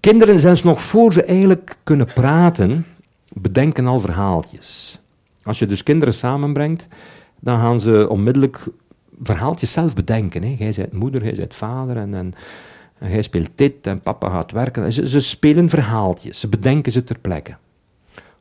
Kinderen, 0.00 0.38
zelfs 0.38 0.62
nog 0.62 0.82
voor 0.82 1.12
ze 1.12 1.24
eigenlijk 1.24 1.76
kunnen 1.84 2.06
praten, 2.14 2.86
bedenken 3.32 3.86
al 3.86 4.00
verhaaltjes. 4.00 4.98
Als 5.42 5.58
je 5.58 5.66
dus 5.66 5.82
kinderen 5.82 6.14
samenbrengt, 6.14 6.88
dan 7.40 7.58
gaan 7.58 7.80
ze 7.80 8.06
onmiddellijk 8.08 8.64
verhaaltjes 9.22 9.72
zelf 9.72 9.94
bedenken. 9.94 10.42
Hè. 10.42 10.54
Jij 10.58 10.72
bent 10.76 10.92
moeder, 10.92 11.24
jij 11.24 11.34
bent 11.34 11.54
vader 11.54 11.96
en, 11.96 12.14
en, 12.14 12.34
en 13.04 13.10
jij 13.10 13.22
speelt 13.22 13.50
dit 13.54 13.86
en 13.86 14.00
papa 14.00 14.30
gaat 14.30 14.50
werken. 14.50 14.92
Ze, 14.92 15.08
ze, 15.08 15.20
spelen 15.20 15.68
verhaaltjes, 15.68 16.40
ze 16.40 16.48
bedenken 16.48 16.92
ze 16.92 17.04
ter 17.04 17.18
plekke. 17.18 17.56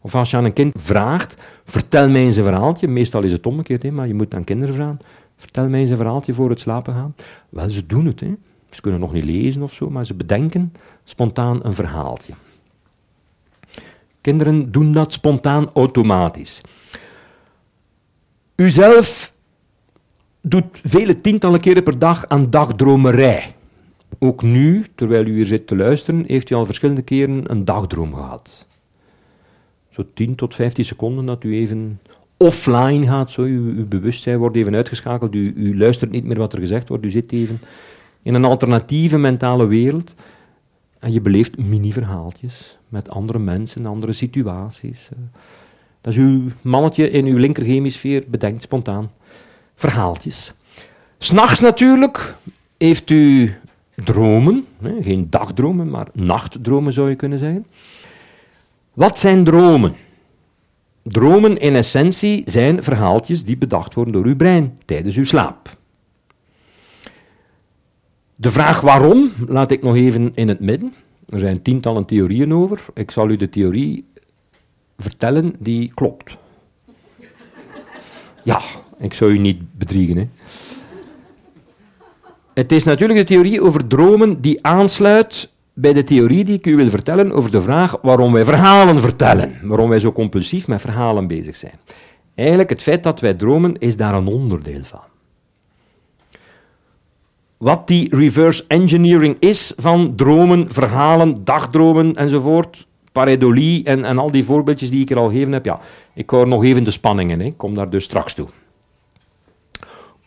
Of 0.02 0.16
als 0.16 0.32
je 0.32 0.38
aan 0.38 0.46
een 0.46 0.54
kind 0.54 0.74
vraagt, 0.78 1.44
vertel 1.64 2.10
mij 2.10 2.22
eens 2.22 2.36
een 2.36 2.44
verhaaltje. 2.44 2.88
Meestal 2.88 3.24
is 3.24 3.32
het 3.32 3.46
omgekeerd, 3.46 3.92
maar 3.92 4.08
je 4.08 4.14
moet 4.14 4.34
aan 4.34 4.44
kinderen 4.44 4.76
vragen. 4.76 5.00
Vertel 5.36 5.70
mij 5.70 5.80
eens 5.80 5.90
een 5.90 5.98
verhaaltje 5.98 6.34
voor 6.34 6.50
het 6.50 6.60
slapen 6.60 6.94
gaan. 6.94 7.16
Wel, 7.50 7.70
ze 7.70 7.86
doen 7.86 8.06
het. 8.06 8.20
Hè. 8.20 8.36
Ze 8.70 8.82
kunnen 8.82 9.00
nog 9.00 9.14
niet 9.14 9.24
lezen 9.24 9.62
of 9.62 9.74
zo, 9.74 9.90
maar 9.90 10.06
ze 10.06 10.14
bedenken 10.14 10.74
spontaan 11.04 11.60
een 11.64 11.74
verhaaltje. 11.74 12.34
Kinderen 14.22 14.72
doen 14.72 14.94
dat 14.94 15.14
spontaan 15.14 15.70
automatisch. 15.74 16.62
Uzelf 18.56 19.34
doet 20.42 20.66
vele 20.84 21.22
tientallen 21.22 21.60
keren 21.60 21.84
per 21.84 22.00
dag 22.00 22.28
aan 22.28 22.50
dagdromerij. 22.50 23.53
Ook 24.24 24.42
nu, 24.42 24.86
terwijl 24.96 25.26
u 25.26 25.36
hier 25.36 25.46
zit 25.46 25.68
te 25.68 25.76
luisteren, 25.76 26.24
heeft 26.28 26.50
u 26.50 26.56
al 26.56 26.66
verschillende 26.66 27.02
keren 27.02 27.52
een 27.52 27.66
dagdroom 27.66 28.14
gehad. 28.14 28.68
Zo 29.90 30.06
10 30.14 30.36
tot 30.36 30.56
15 30.56 30.86
seconden 30.86 31.26
dat 31.26 31.44
u 31.44 31.56
even 31.56 32.00
offline 32.38 33.08
gaat, 33.08 33.32
zo, 33.32 33.42
uw, 33.42 33.88
bewustzijn 33.88 34.38
wordt 34.38 34.56
even 34.56 34.76
uitgeschakeld, 34.76 35.36
u, 35.36 35.54
u 35.56 35.78
luistert 35.78 36.12
niet 36.12 36.24
meer 36.24 36.38
wat 36.38 36.54
er 36.54 36.60
gezegd 36.60 36.88
wordt, 36.88 37.06
u 37.06 37.10
zit 37.10 37.32
even 37.32 37.60
in 38.22 38.34
een 38.34 38.46
alternatieve 38.46 39.18
mentale 39.18 39.66
wereld 39.66 40.14
en 41.00 41.12
je 41.12 41.22
beleeft 41.22 41.58
mini-verhaaltjes 41.58 42.78
met 42.88 43.10
andere 43.10 43.40
mensen, 43.40 43.86
andere 43.86 44.14
situaties. 44.14 45.10
Dat 46.02 46.14
is 46.14 46.20
uw 46.20 46.42
mannetje 46.62 47.10
in 47.10 47.26
uw 47.26 47.38
linkerhemisfeer 47.38 48.24
bedenkt 48.28 48.64
spontaan 48.64 49.12
verhaaltjes. 49.76 50.54
S'nachts 51.18 51.60
natuurlijk 51.60 52.36
heeft 52.78 53.10
u 53.10 53.54
dromen, 54.04 54.66
geen 55.02 55.28
dagdromen, 55.30 55.90
maar 55.90 56.08
nachtdromen 56.14 56.94
zou 56.94 57.10
je 57.10 57.16
kunnen 57.16 57.40
zeggen. 57.40 57.66
Wat 58.94 59.20
zijn 59.20 59.44
dromen? 59.44 59.96
Dromen 61.04 61.58
in 61.58 61.76
essentie 61.76 62.42
zijn 62.46 62.84
verhaaltjes 62.84 63.44
die 63.44 63.58
bedacht 63.58 63.94
worden 63.94 64.14
door 64.14 64.26
uw 64.26 64.36
brein 64.36 64.80
tijdens 64.86 65.16
uw 65.16 65.26
slaap. 65.26 65.78
De 68.36 68.52
vraag 68.52 68.82
waarom 68.82 69.32
laat 69.48 69.72
ik 69.72 69.84
nog 69.84 69.96
even 69.96 70.32
in 70.36 70.48
het 70.48 70.60
midden. 70.60 70.94
Er 71.30 71.40
zijn 71.40 71.62
tientallen 71.62 72.06
theorieën 72.06 72.54
over. 72.54 72.86
Ik 72.94 73.12
zal 73.12 73.30
u 73.30 73.36
de 73.36 73.50
theorie 73.50 74.06
vertellen 74.98 75.56
die 75.60 75.92
klopt. 75.94 76.38
Ja, 78.44 78.62
ik 78.98 79.14
zou 79.14 79.32
u 79.32 79.38
niet 79.38 79.78
bedriegen. 79.78 80.18
Hè. 80.18 80.28
Het 82.54 82.72
is 82.72 82.84
natuurlijk 82.84 83.20
de 83.20 83.26
theorie 83.26 83.62
over 83.62 83.88
dromen 83.88 84.42
die 84.42 84.66
aansluit 84.66 85.52
bij 85.74 85.94
de 85.94 86.04
theorie 86.04 86.44
die 86.44 86.58
ik 86.58 86.66
u 86.66 86.76
wil 86.76 86.90
vertellen 86.90 87.32
over 87.32 87.52
de 87.52 87.62
vraag 87.62 87.98
waarom 88.02 88.34
wij 88.34 88.46
verhalen 88.46 89.00
vertellen. 89.00 89.60
Waarom 89.64 89.90
wij 89.90 90.00
zo 90.00 90.12
compulsief 90.12 90.68
met 90.68 90.82
verhalen 90.82 91.28
bezig 91.28 91.56
zijn. 91.56 91.74
Eigenlijk, 92.36 92.70
het 92.70 92.82
feit 92.82 93.04
dat 93.04 93.20
wij 93.20 93.34
dromen 93.34 93.78
is 93.78 93.98
daar 93.98 94.14
een 94.14 94.28
onderdeel 94.28 94.84
van. 94.84 95.00
Wat 97.58 97.88
die 97.88 98.16
reverse 98.16 98.66
engineering 98.68 99.36
is 99.40 99.74
van 99.78 100.16
dromen, 100.16 100.74
verhalen, 100.74 101.44
dagdromen 101.44 102.16
enzovoort, 102.16 102.88
pareidolie 103.12 103.84
en, 103.84 104.06
en 104.06 104.18
al 104.18 104.32
die 104.32 104.44
voorbeeldjes 104.44 104.90
die 104.90 105.02
ik 105.02 105.10
er 105.10 105.18
al 105.18 105.30
gegeven 105.30 105.54
heb, 105.54 105.66
ja, 105.66 105.80
ik 106.14 106.30
hoor 106.30 106.48
nog 106.48 106.64
even 106.64 106.84
de 106.84 106.92
spanningen, 106.92 107.42
ik 107.42 107.58
kom 107.58 107.76
daar 107.76 107.90
dus 107.90 108.04
straks 108.04 108.34
toe. 108.34 108.48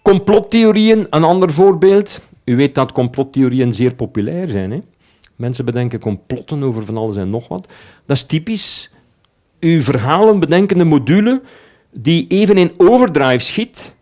Complottheorieën, 0.07 1.07
een 1.11 1.25
ander 1.25 1.53
voorbeeld. 1.53 2.21
U 2.45 2.57
weet 2.57 2.75
dat 2.75 2.93
complottheorieën 2.93 3.75
zeer 3.75 3.95
populair 3.95 4.49
zijn. 4.49 4.71
Hè? 4.71 4.83
Mensen 5.37 5.65
bedenken 5.65 6.01
complotten 6.01 6.63
over 6.63 6.85
van 6.85 6.97
alles 6.97 7.17
en 7.17 7.31
nog 7.31 7.49
wat. 7.49 7.67
Dat 8.05 8.17
is 8.17 8.25
typisch 8.25 8.91
uw 9.61 9.83
verhalen 9.83 10.41
bedenkende 10.41 10.85
module 10.85 11.43
die 11.91 12.27
even 12.29 12.57
in 12.57 12.73
overdrive 12.77 13.39
schiet 13.39 13.95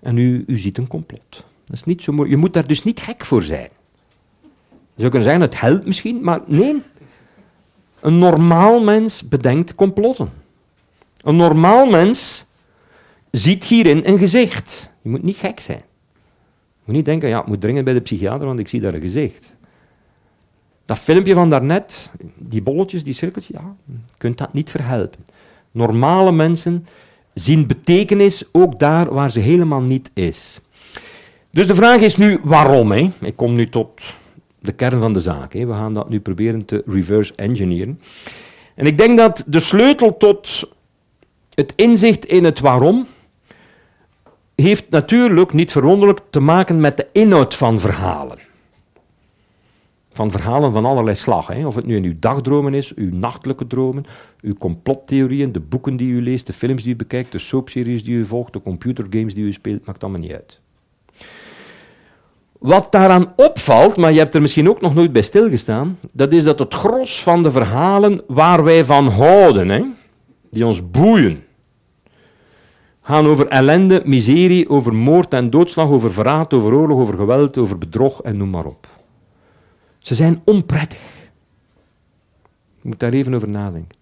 en 0.00 0.16
u, 0.16 0.44
u 0.46 0.58
ziet 0.58 0.78
een 0.78 0.88
complot. 0.88 1.44
Dat 1.64 1.76
is 1.76 1.84
niet 1.84 2.02
zo 2.02 2.26
Je 2.26 2.36
moet 2.36 2.52
daar 2.52 2.66
dus 2.66 2.84
niet 2.84 3.00
gek 3.00 3.24
voor 3.24 3.42
zijn. 3.42 3.68
Je 4.70 5.00
zou 5.00 5.10
kunnen 5.10 5.28
zeggen, 5.28 5.46
het 5.46 5.60
helpt 5.60 5.86
misschien, 5.86 6.20
maar 6.22 6.40
nee. 6.46 6.82
Een 8.00 8.18
normaal 8.18 8.80
mens 8.80 9.28
bedenkt 9.28 9.74
complotten. 9.74 10.32
Een 11.22 11.36
normaal 11.36 11.86
mens 11.86 12.44
ziet 13.30 13.64
hierin 13.64 14.02
een 14.04 14.18
gezicht. 14.18 14.92
Je 15.04 15.10
moet 15.10 15.22
niet 15.22 15.36
gek 15.36 15.60
zijn. 15.60 15.82
Je 15.82 16.84
moet 16.84 16.94
niet 16.94 17.04
denken, 17.04 17.28
ja, 17.28 17.40
ik 17.40 17.46
moet 17.46 17.60
dringend 17.60 17.84
bij 17.84 17.94
de 17.94 18.00
psychiater, 18.00 18.46
want 18.46 18.58
ik 18.58 18.68
zie 18.68 18.80
daar 18.80 18.94
een 18.94 19.00
gezicht. 19.00 19.56
Dat 20.84 20.98
filmpje 20.98 21.34
van 21.34 21.50
daarnet, 21.50 22.10
die 22.36 22.62
bolletjes, 22.62 23.04
die 23.04 23.14
cirkeltjes, 23.14 23.56
ja, 23.56 23.74
je 23.84 23.94
kunt 24.18 24.38
dat 24.38 24.52
niet 24.52 24.70
verhelpen. 24.70 25.24
Normale 25.70 26.32
mensen 26.32 26.86
zien 27.34 27.66
betekenis 27.66 28.44
ook 28.52 28.78
daar 28.78 29.14
waar 29.14 29.30
ze 29.30 29.40
helemaal 29.40 29.80
niet 29.80 30.10
is. 30.14 30.60
Dus 31.50 31.66
de 31.66 31.74
vraag 31.74 32.00
is 32.00 32.16
nu 32.16 32.40
waarom? 32.42 32.92
Hè? 32.92 33.10
Ik 33.20 33.36
kom 33.36 33.54
nu 33.54 33.68
tot 33.68 34.00
de 34.60 34.72
kern 34.72 35.00
van 35.00 35.12
de 35.12 35.20
zaak. 35.20 35.52
Hè? 35.52 35.66
We 35.66 35.72
gaan 35.72 35.94
dat 35.94 36.08
nu 36.08 36.20
proberen 36.20 36.64
te 36.64 36.82
reverse 36.86 37.32
engineeren. 37.36 38.00
En 38.74 38.86
ik 38.86 38.98
denk 38.98 39.18
dat 39.18 39.44
de 39.46 39.60
sleutel 39.60 40.16
tot 40.16 40.70
het 41.54 41.72
inzicht 41.76 42.24
in 42.24 42.44
het 42.44 42.60
waarom 42.60 43.06
heeft 44.54 44.90
natuurlijk, 44.90 45.52
niet 45.52 45.72
verwonderlijk, 45.72 46.20
te 46.30 46.40
maken 46.40 46.80
met 46.80 46.96
de 46.96 47.06
inhoud 47.12 47.54
van 47.54 47.80
verhalen. 47.80 48.38
Van 50.08 50.30
verhalen 50.30 50.72
van 50.72 50.84
allerlei 50.84 51.16
slag. 51.16 51.46
Hè? 51.46 51.66
Of 51.66 51.74
het 51.74 51.86
nu 51.86 51.96
in 51.96 52.04
uw 52.04 52.14
dagdromen 52.18 52.74
is, 52.74 52.94
uw 52.94 53.12
nachtelijke 53.12 53.66
dromen, 53.66 54.04
uw 54.40 54.54
complottheorieën, 54.54 55.52
de 55.52 55.60
boeken 55.60 55.96
die 55.96 56.12
u 56.12 56.22
leest, 56.22 56.46
de 56.46 56.52
films 56.52 56.82
die 56.82 56.92
u 56.92 56.96
bekijkt, 56.96 57.32
de 57.32 57.38
soapseries 57.38 58.04
die 58.04 58.16
u 58.16 58.24
volgt, 58.24 58.52
de 58.52 58.62
computergames 58.62 59.34
die 59.34 59.44
u 59.44 59.52
speelt, 59.52 59.86
maakt 59.86 60.02
allemaal 60.02 60.20
niet 60.20 60.32
uit. 60.32 60.60
Wat 62.58 62.92
daaraan 62.92 63.32
opvalt, 63.36 63.96
maar 63.96 64.12
je 64.12 64.18
hebt 64.18 64.34
er 64.34 64.40
misschien 64.40 64.68
ook 64.68 64.80
nog 64.80 64.94
nooit 64.94 65.12
bij 65.12 65.22
stilgestaan, 65.22 65.98
dat 66.12 66.32
is 66.32 66.44
dat 66.44 66.58
het 66.58 66.74
gros 66.74 67.22
van 67.22 67.42
de 67.42 67.50
verhalen 67.50 68.22
waar 68.26 68.64
wij 68.64 68.84
van 68.84 69.08
houden, 69.08 69.68
hè, 69.68 69.82
die 70.50 70.66
ons 70.66 70.90
boeien, 70.90 71.43
gaan 73.04 73.26
over 73.26 73.46
ellende, 73.46 74.02
miserie, 74.04 74.68
over 74.68 74.94
moord 74.94 75.32
en 75.32 75.50
doodslag, 75.50 75.88
over 75.88 76.12
verraad, 76.12 76.52
over 76.52 76.74
oorlog, 76.74 76.98
over 76.98 77.16
geweld, 77.16 77.58
over 77.58 77.78
bedrog 77.78 78.22
en 78.22 78.36
noem 78.36 78.50
maar 78.50 78.64
op. 78.64 78.86
Ze 79.98 80.14
zijn 80.14 80.42
onprettig. 80.44 81.00
Je 82.80 82.88
moet 82.88 83.00
daar 83.00 83.12
even 83.12 83.34
over 83.34 83.48
nadenken. 83.48 83.98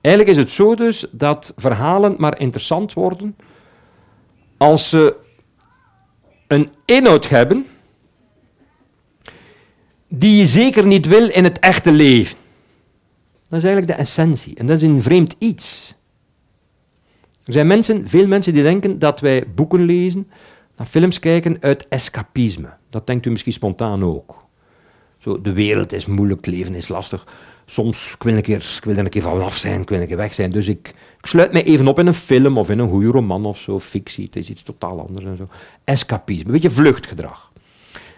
Eigenlijk 0.00 0.36
is 0.36 0.42
het 0.42 0.50
zo 0.52 0.74
dus 0.74 1.06
dat 1.10 1.52
verhalen 1.56 2.14
maar 2.18 2.40
interessant 2.40 2.92
worden 2.92 3.36
als 4.56 4.88
ze 4.88 5.14
een 6.46 6.70
inhoud 6.84 7.28
hebben 7.28 7.66
die 10.08 10.36
je 10.36 10.46
zeker 10.46 10.86
niet 10.86 11.06
wil 11.06 11.28
in 11.28 11.44
het 11.44 11.58
echte 11.58 11.92
leven. 11.92 12.36
Dat 13.48 13.58
is 13.58 13.64
eigenlijk 13.64 13.86
de 13.86 14.02
essentie. 14.02 14.54
En 14.56 14.66
dat 14.66 14.76
is 14.76 14.82
een 14.82 15.02
vreemd 15.02 15.36
iets. 15.38 15.94
Er 17.48 17.54
zijn 17.54 17.66
mensen, 17.66 18.08
veel 18.08 18.26
mensen 18.26 18.54
die 18.54 18.62
denken 18.62 18.98
dat 18.98 19.20
wij 19.20 19.44
boeken 19.54 19.84
lezen, 19.84 20.28
naar 20.76 20.86
films 20.86 21.18
kijken 21.18 21.56
uit 21.60 21.88
escapisme. 21.88 22.68
Dat 22.90 23.06
denkt 23.06 23.26
u 23.26 23.30
misschien 23.30 23.52
spontaan 23.52 24.04
ook. 24.04 24.44
Zo, 25.18 25.40
de 25.40 25.52
wereld 25.52 25.92
is 25.92 26.06
moeilijk, 26.06 26.46
het 26.46 26.54
leven 26.54 26.74
is 26.74 26.88
lastig. 26.88 27.26
Soms 27.66 28.14
wil 28.18 28.36
ik 28.36 28.48
er, 28.48 28.76
ik 28.76 28.84
wil 28.84 28.94
er 28.96 29.04
een 29.04 29.08
keer 29.08 29.22
vanaf 29.22 29.56
zijn, 29.56 29.80
ik 29.80 29.88
wil 29.88 30.00
een 30.00 30.06
keer 30.06 30.16
weg 30.16 30.34
zijn. 30.34 30.50
Dus 30.50 30.68
ik, 30.68 30.94
ik 31.18 31.26
sluit 31.26 31.52
mij 31.52 31.64
even 31.64 31.88
op 31.88 31.98
in 31.98 32.06
een 32.06 32.14
film 32.14 32.58
of 32.58 32.70
in 32.70 32.78
een 32.78 32.88
goede 32.88 33.06
roman 33.06 33.44
of 33.44 33.58
zo, 33.58 33.78
fictie. 33.78 34.24
Het 34.24 34.36
is 34.36 34.50
iets 34.50 34.62
totaal 34.62 35.00
anders 35.00 35.26
en 35.26 35.36
zo. 35.36 35.48
Escapisme, 35.84 36.46
een 36.46 36.52
beetje 36.52 36.70
vluchtgedrag. 36.70 37.52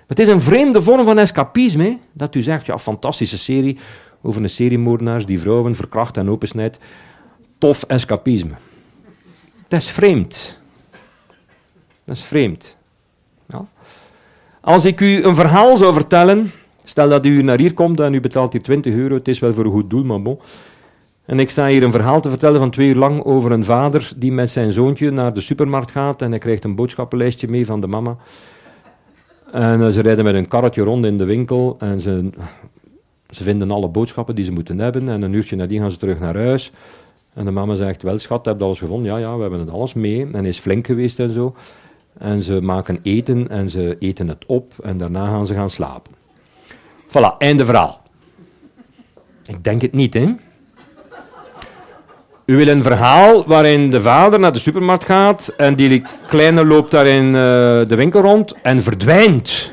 Het 0.07 0.19
is 0.19 0.29
een 0.29 0.41
vreemde 0.41 0.83
vorm 0.83 1.05
van 1.05 1.19
escapisme, 1.19 1.99
dat 2.13 2.35
u 2.35 2.43
zegt, 2.43 2.67
ja, 2.67 2.79
fantastische 2.79 3.39
serie 3.39 3.79
over 4.23 4.43
een 4.43 4.51
seriemoordenaars 4.51 5.27
die 5.27 5.41
vrouwen 5.41 5.75
verkracht 5.75 6.17
en 6.17 6.31
opensnijdt. 6.31 6.79
Tof 7.59 7.83
escapisme. 7.83 8.55
Dat 9.71 9.81
is 9.81 9.91
vreemd. 9.91 10.59
Dat 12.05 12.17
is 12.17 12.25
vreemd. 12.25 12.77
Ja. 13.47 13.67
Als 14.61 14.85
ik 14.85 15.01
u 15.01 15.25
een 15.25 15.35
verhaal 15.35 15.77
zou 15.77 15.93
vertellen, 15.93 16.53
stel 16.85 17.09
dat 17.09 17.27
u 17.27 17.43
naar 17.43 17.59
hier 17.59 17.75
komt 17.75 18.01
en 18.01 18.15
u 18.15 18.21
betaalt 18.21 18.53
hier 18.53 18.63
20 18.63 18.95
euro, 18.95 19.15
het 19.15 19.29
is 19.29 19.39
wel 19.39 19.53
voor 19.53 19.65
een 19.65 19.71
goed 19.71 19.91
doel, 19.91 20.05
maar 20.05 20.23
bon. 20.23 20.39
En 21.25 21.39
ik 21.39 21.51
sta 21.51 21.67
hier 21.67 21.83
een 21.83 21.93
verhaal 21.93 22.21
te 22.21 22.29
vertellen 22.29 22.59
van 22.59 22.71
twee 22.71 22.89
uur 22.89 22.97
lang 22.97 23.25
over 23.25 23.53
een 23.53 23.65
vader 23.65 24.13
die 24.17 24.33
met 24.33 24.51
zijn 24.51 24.73
zoontje 24.73 25.11
naar 25.11 25.35
de 25.35 25.41
supermarkt 25.41 25.91
gaat 25.91 26.23
en 26.23 26.31
hij 26.31 26.39
krijgt 26.39 26.65
een 26.65 26.75
boodschappenlijstje 26.75 27.49
mee 27.49 27.67
van 27.67 27.81
de 27.81 27.87
mama. 27.87 28.17
En 29.53 29.83
eh, 29.83 29.89
ze 29.89 30.01
rijden 30.01 30.25
met 30.25 30.35
een 30.35 30.49
karretje 30.49 30.83
rond 30.83 31.05
in 31.05 31.19
de 31.19 31.25
winkel 31.25 31.77
en 31.79 32.01
ze, 32.01 32.31
ze 33.29 33.45
vinden 33.45 33.71
alle 33.71 33.89
boodschappen 33.89 34.35
die 34.35 34.45
ze 34.45 34.53
moeten 34.53 34.79
hebben. 34.79 35.09
En 35.09 35.23
een 35.23 35.33
uurtje 35.33 35.57
nadien 35.57 35.81
gaan 35.81 35.91
ze 35.91 35.99
terug 35.99 36.21
naar 36.21 36.37
huis. 36.37 36.73
En 37.35 37.45
de 37.45 37.51
mama 37.51 37.75
zegt, 37.75 38.03
wel 38.03 38.19
schat, 38.19 38.45
heb 38.45 38.59
je 38.59 38.65
alles 38.65 38.79
gevonden? 38.79 39.13
Ja, 39.13 39.19
ja, 39.19 39.35
we 39.35 39.41
hebben 39.41 39.61
het 39.61 39.71
alles 39.71 39.95
mee. 39.95 40.23
En 40.23 40.35
hij 40.35 40.49
is 40.49 40.59
flink 40.59 40.87
geweest 40.87 41.19
en 41.19 41.33
zo. 41.33 41.55
En 42.19 42.43
ze 42.43 42.61
maken 42.61 43.01
eten 43.03 43.49
en 43.49 43.71
ze 43.71 43.97
eten 43.99 44.29
het 44.29 44.45
op 44.47 44.73
en 44.83 44.99
daarna 44.99 45.27
gaan 45.27 45.47
ze 45.47 45.55
gaan 45.55 45.71
slapen. 45.71 46.13
Voilà, 47.09 47.37
einde 47.39 47.65
verhaal. 47.65 48.03
Ik 49.47 49.65
denk 49.65 49.81
het 49.81 49.93
niet, 49.93 50.15
hè. 50.15 50.35
U 52.45 52.57
wil 52.57 52.69
een 52.69 52.83
verhaal 52.83 53.45
waarin 53.47 53.91
de 53.91 54.01
vader 54.01 54.39
naar 54.39 54.53
de 54.53 54.59
supermarkt 54.59 55.05
gaat 55.05 55.55
en 55.57 55.75
die 55.75 56.03
kleine 56.27 56.67
loopt 56.67 56.91
daar 56.91 57.07
in 57.07 57.27
uh, 57.27 57.33
de 57.89 57.95
winkel 57.97 58.21
rond 58.21 58.55
en 58.63 58.83
verdwijnt. 58.83 59.73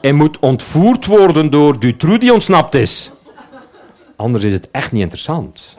En 0.00 0.14
moet 0.14 0.38
ontvoerd 0.38 1.06
worden 1.06 1.50
door 1.50 1.78
Dutroux 1.78 2.18
die 2.18 2.32
ontsnapt 2.32 2.74
is. 2.74 3.10
Anders 4.16 4.44
is 4.44 4.52
het 4.52 4.70
echt 4.70 4.92
niet 4.92 5.02
interessant. 5.02 5.77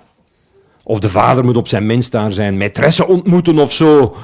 Of 0.89 0.99
de 0.99 1.09
vader 1.09 1.45
moet 1.45 1.57
op 1.57 1.67
zijn 1.67 1.85
minst 1.85 2.11
daar 2.11 2.31
zijn 2.31 2.61
maîtresse 2.61 3.05
ontmoeten 3.07 3.59
of 3.59 3.73
zo. 3.73 4.15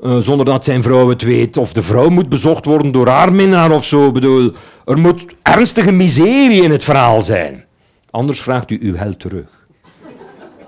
Uh, 0.00 0.16
zonder 0.16 0.46
dat 0.46 0.64
zijn 0.64 0.82
vrouw 0.82 1.08
het 1.08 1.22
weet. 1.22 1.56
Of 1.56 1.72
de 1.72 1.82
vrouw 1.82 2.08
moet 2.08 2.28
bezocht 2.28 2.64
worden 2.64 2.92
door 2.92 3.08
haar 3.08 3.32
minnaar 3.32 3.70
of 3.70 3.84
zo. 3.84 4.06
Ik 4.06 4.12
bedoel, 4.12 4.52
er 4.84 4.98
moet 4.98 5.24
ernstige 5.42 5.90
miserie 5.90 6.62
in 6.62 6.70
het 6.70 6.84
verhaal 6.84 7.22
zijn. 7.22 7.64
Anders 8.10 8.40
vraagt 8.40 8.70
u 8.70 8.78
uw 8.82 8.94
held 8.94 9.20
terug. 9.20 9.66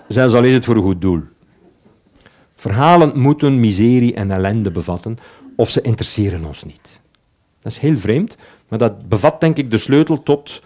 Zelfs 0.08 0.34
al 0.34 0.44
is 0.44 0.54
het 0.54 0.64
voor 0.64 0.76
een 0.76 0.82
goed 0.82 1.00
doel. 1.00 1.20
Verhalen 2.56 3.20
moeten 3.20 3.60
miserie 3.60 4.14
en 4.14 4.30
ellende 4.30 4.70
bevatten, 4.70 5.18
of 5.56 5.70
ze 5.70 5.80
interesseren 5.80 6.44
ons 6.44 6.64
niet. 6.64 7.00
Dat 7.60 7.72
is 7.72 7.78
heel 7.78 7.96
vreemd, 7.96 8.36
maar 8.68 8.78
dat 8.78 9.08
bevat 9.08 9.40
denk 9.40 9.56
ik 9.56 9.70
de 9.70 9.78
sleutel 9.78 10.22
tot, 10.22 10.62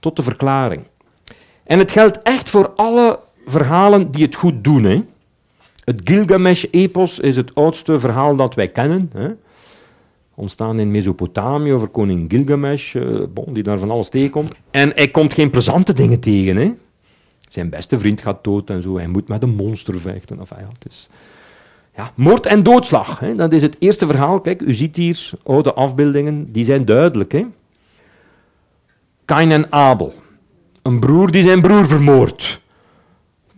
tot 0.00 0.16
de 0.16 0.22
verklaring. 0.22 0.82
En 1.64 1.78
het 1.78 1.92
geldt 1.92 2.22
echt 2.22 2.48
voor 2.48 2.70
alle 2.74 3.18
verhalen 3.46 4.10
die 4.10 4.24
het 4.24 4.34
goed 4.34 4.64
doen. 4.64 4.84
Hè. 4.84 5.02
Het 5.84 6.00
Gilgamesh-epos 6.04 7.18
is 7.18 7.36
het 7.36 7.54
oudste 7.54 8.00
verhaal 8.00 8.36
dat 8.36 8.54
wij 8.54 8.68
kennen. 8.68 9.10
Hè. 9.12 9.28
Ontstaan 10.34 10.78
in 10.78 10.90
Mesopotamië 10.90 11.72
over 11.72 11.88
koning 11.88 12.30
Gilgamesh, 12.30 12.96
bon, 13.34 13.52
die 13.52 13.62
daar 13.62 13.78
van 13.78 13.90
alles 13.90 14.08
tegenkomt. 14.08 14.54
En 14.70 14.92
hij 14.94 15.08
komt 15.08 15.34
geen 15.34 15.50
plezante 15.50 15.92
dingen 15.92 16.20
tegen. 16.20 16.56
Hè. 16.56 16.72
Zijn 17.48 17.70
beste 17.70 17.98
vriend 17.98 18.20
gaat 18.20 18.44
dood 18.44 18.70
en 18.70 18.82
zo. 18.82 18.96
Hij 18.96 19.06
moet 19.06 19.28
met 19.28 19.42
een 19.42 19.54
monster 19.54 20.00
vechten. 20.00 20.38
Enfin, 20.38 20.56
ja, 20.60 20.68
het 20.72 20.92
is... 20.92 21.08
ja, 21.96 22.12
moord 22.14 22.46
en 22.46 22.62
doodslag, 22.62 23.18
hè. 23.18 23.34
dat 23.34 23.52
is 23.52 23.62
het 23.62 23.76
eerste 23.78 24.06
verhaal. 24.06 24.40
Kijk, 24.40 24.60
u 24.60 24.74
ziet 24.74 24.96
hier 24.96 25.30
oude 25.42 25.74
afbeeldingen, 25.74 26.52
die 26.52 26.64
zijn 26.64 26.84
duidelijk. 26.84 27.32
Hè. 27.32 27.46
Kain 29.24 29.52
en 29.52 29.72
Abel. 29.72 30.14
Een 30.82 31.00
broer 31.00 31.30
die 31.30 31.42
zijn 31.42 31.60
broer 31.60 31.88
vermoordt. 31.88 32.60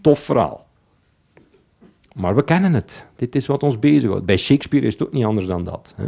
Tof 0.06 0.18
verhaal. 0.18 0.66
Maar 2.14 2.34
we 2.34 2.44
kennen 2.44 2.74
het. 2.74 3.06
Dit 3.16 3.34
is 3.34 3.46
wat 3.46 3.62
ons 3.62 3.78
bezighoudt. 3.78 4.26
Bij 4.26 4.36
Shakespeare 4.36 4.86
is 4.86 4.92
het 4.92 5.02
ook 5.02 5.12
niet 5.12 5.24
anders 5.24 5.46
dan 5.46 5.64
dat. 5.64 5.94
Hè? 5.96 6.04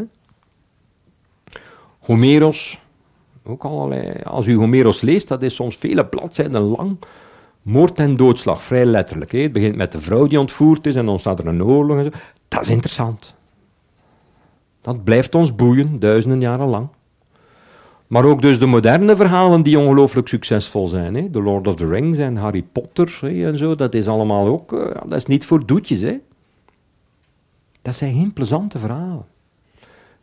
Homeros, 1.98 2.80
ook 3.44 3.64
allerlei. 3.64 4.22
Als 4.22 4.46
u 4.46 4.56
Homeros 4.56 5.00
leest, 5.00 5.28
dat 5.28 5.42
is 5.42 5.54
soms 5.54 5.76
vele 5.76 6.06
bladzijden 6.06 6.62
lang. 6.62 6.96
Moord 7.62 7.98
en 7.98 8.16
doodslag, 8.16 8.62
vrij 8.62 8.84
letterlijk. 8.84 9.32
Het 9.32 9.52
begint 9.52 9.76
met 9.76 9.92
de 9.92 10.00
vrouw 10.00 10.26
die 10.26 10.40
ontvoerd 10.40 10.86
is 10.86 10.96
en 10.96 11.06
dan 11.06 11.18
staat 11.18 11.38
er 11.38 11.46
een 11.46 11.64
oorlog. 11.64 11.96
En 11.96 12.04
zo. 12.04 12.18
Dat 12.48 12.62
is 12.62 12.68
interessant. 12.68 13.34
Dat 14.80 15.04
blijft 15.04 15.34
ons 15.34 15.54
boeien, 15.54 15.98
duizenden 15.98 16.40
jaren 16.40 16.68
lang. 16.68 16.88
Maar 18.08 18.24
ook 18.24 18.42
dus 18.42 18.58
de 18.58 18.66
moderne 18.66 19.16
verhalen 19.16 19.62
die 19.62 19.78
ongelooflijk 19.78 20.28
succesvol 20.28 20.88
zijn. 20.88 21.14
Hè? 21.14 21.30
The 21.30 21.42
Lord 21.42 21.66
of 21.66 21.74
the 21.74 21.86
Rings 21.86 22.18
en 22.18 22.36
Harry 22.36 22.62
Potter 22.72 23.18
hè, 23.20 23.46
en 23.46 23.56
zo. 23.56 23.74
Dat 23.74 23.94
is 23.94 24.08
allemaal 24.08 24.46
ook... 24.46 24.72
Uh, 24.72 24.86
dat 25.06 25.18
is 25.18 25.26
niet 25.26 25.46
voor 25.46 25.66
doetjes, 25.66 26.00
hè. 26.00 26.18
Dat 27.82 27.96
zijn 27.96 28.14
geen 28.14 28.32
plezante 28.32 28.78
verhalen. 28.78 29.26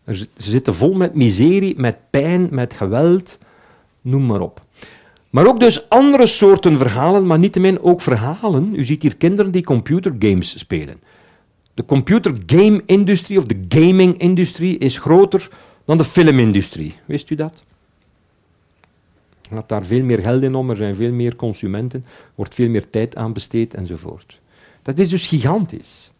Er, 0.03 0.15
ze 0.15 0.27
zitten 0.37 0.73
vol 0.73 0.93
met 0.93 1.15
miserie, 1.15 1.79
met 1.79 1.95
pijn, 2.09 2.47
met 2.51 2.73
geweld. 2.73 3.37
Noem 4.01 4.25
maar 4.25 4.41
op. 4.41 4.61
Maar 5.29 5.47
ook 5.47 5.59
dus 5.59 5.89
andere 5.89 6.27
soorten 6.27 6.77
verhalen, 6.77 7.25
maar 7.25 7.39
niettemin 7.39 7.81
ook 7.81 8.01
verhalen. 8.01 8.75
U 8.75 8.83
ziet 8.83 9.01
hier 9.01 9.15
kinderen 9.15 9.51
die 9.51 9.63
computergames 9.63 10.59
spelen. 10.59 10.99
De 11.73 11.85
computergame-industrie 11.85 13.37
of 13.37 13.45
de 13.45 13.59
gaming-industrie 13.69 14.77
is 14.77 14.97
groter 14.97 15.49
dan 15.85 15.97
de 15.97 16.03
filmindustrie. 16.03 16.95
Wist 17.05 17.29
u 17.29 17.35
dat? 17.35 17.63
Gaat 19.51 19.69
daar 19.69 19.85
veel 19.85 20.03
meer 20.03 20.19
geld 20.19 20.41
in 20.43 20.55
om, 20.55 20.69
er 20.69 20.75
zijn 20.75 20.95
veel 20.95 21.11
meer 21.11 21.35
consumenten, 21.35 22.05
wordt 22.35 22.53
veel 22.53 22.69
meer 22.69 22.89
tijd 22.89 23.15
aan 23.15 23.33
besteed 23.33 23.73
enzovoort. 23.73 24.39
Dat 24.81 24.97
is 24.97 25.09
dus 25.09 25.27
gigantisch. 25.27 26.11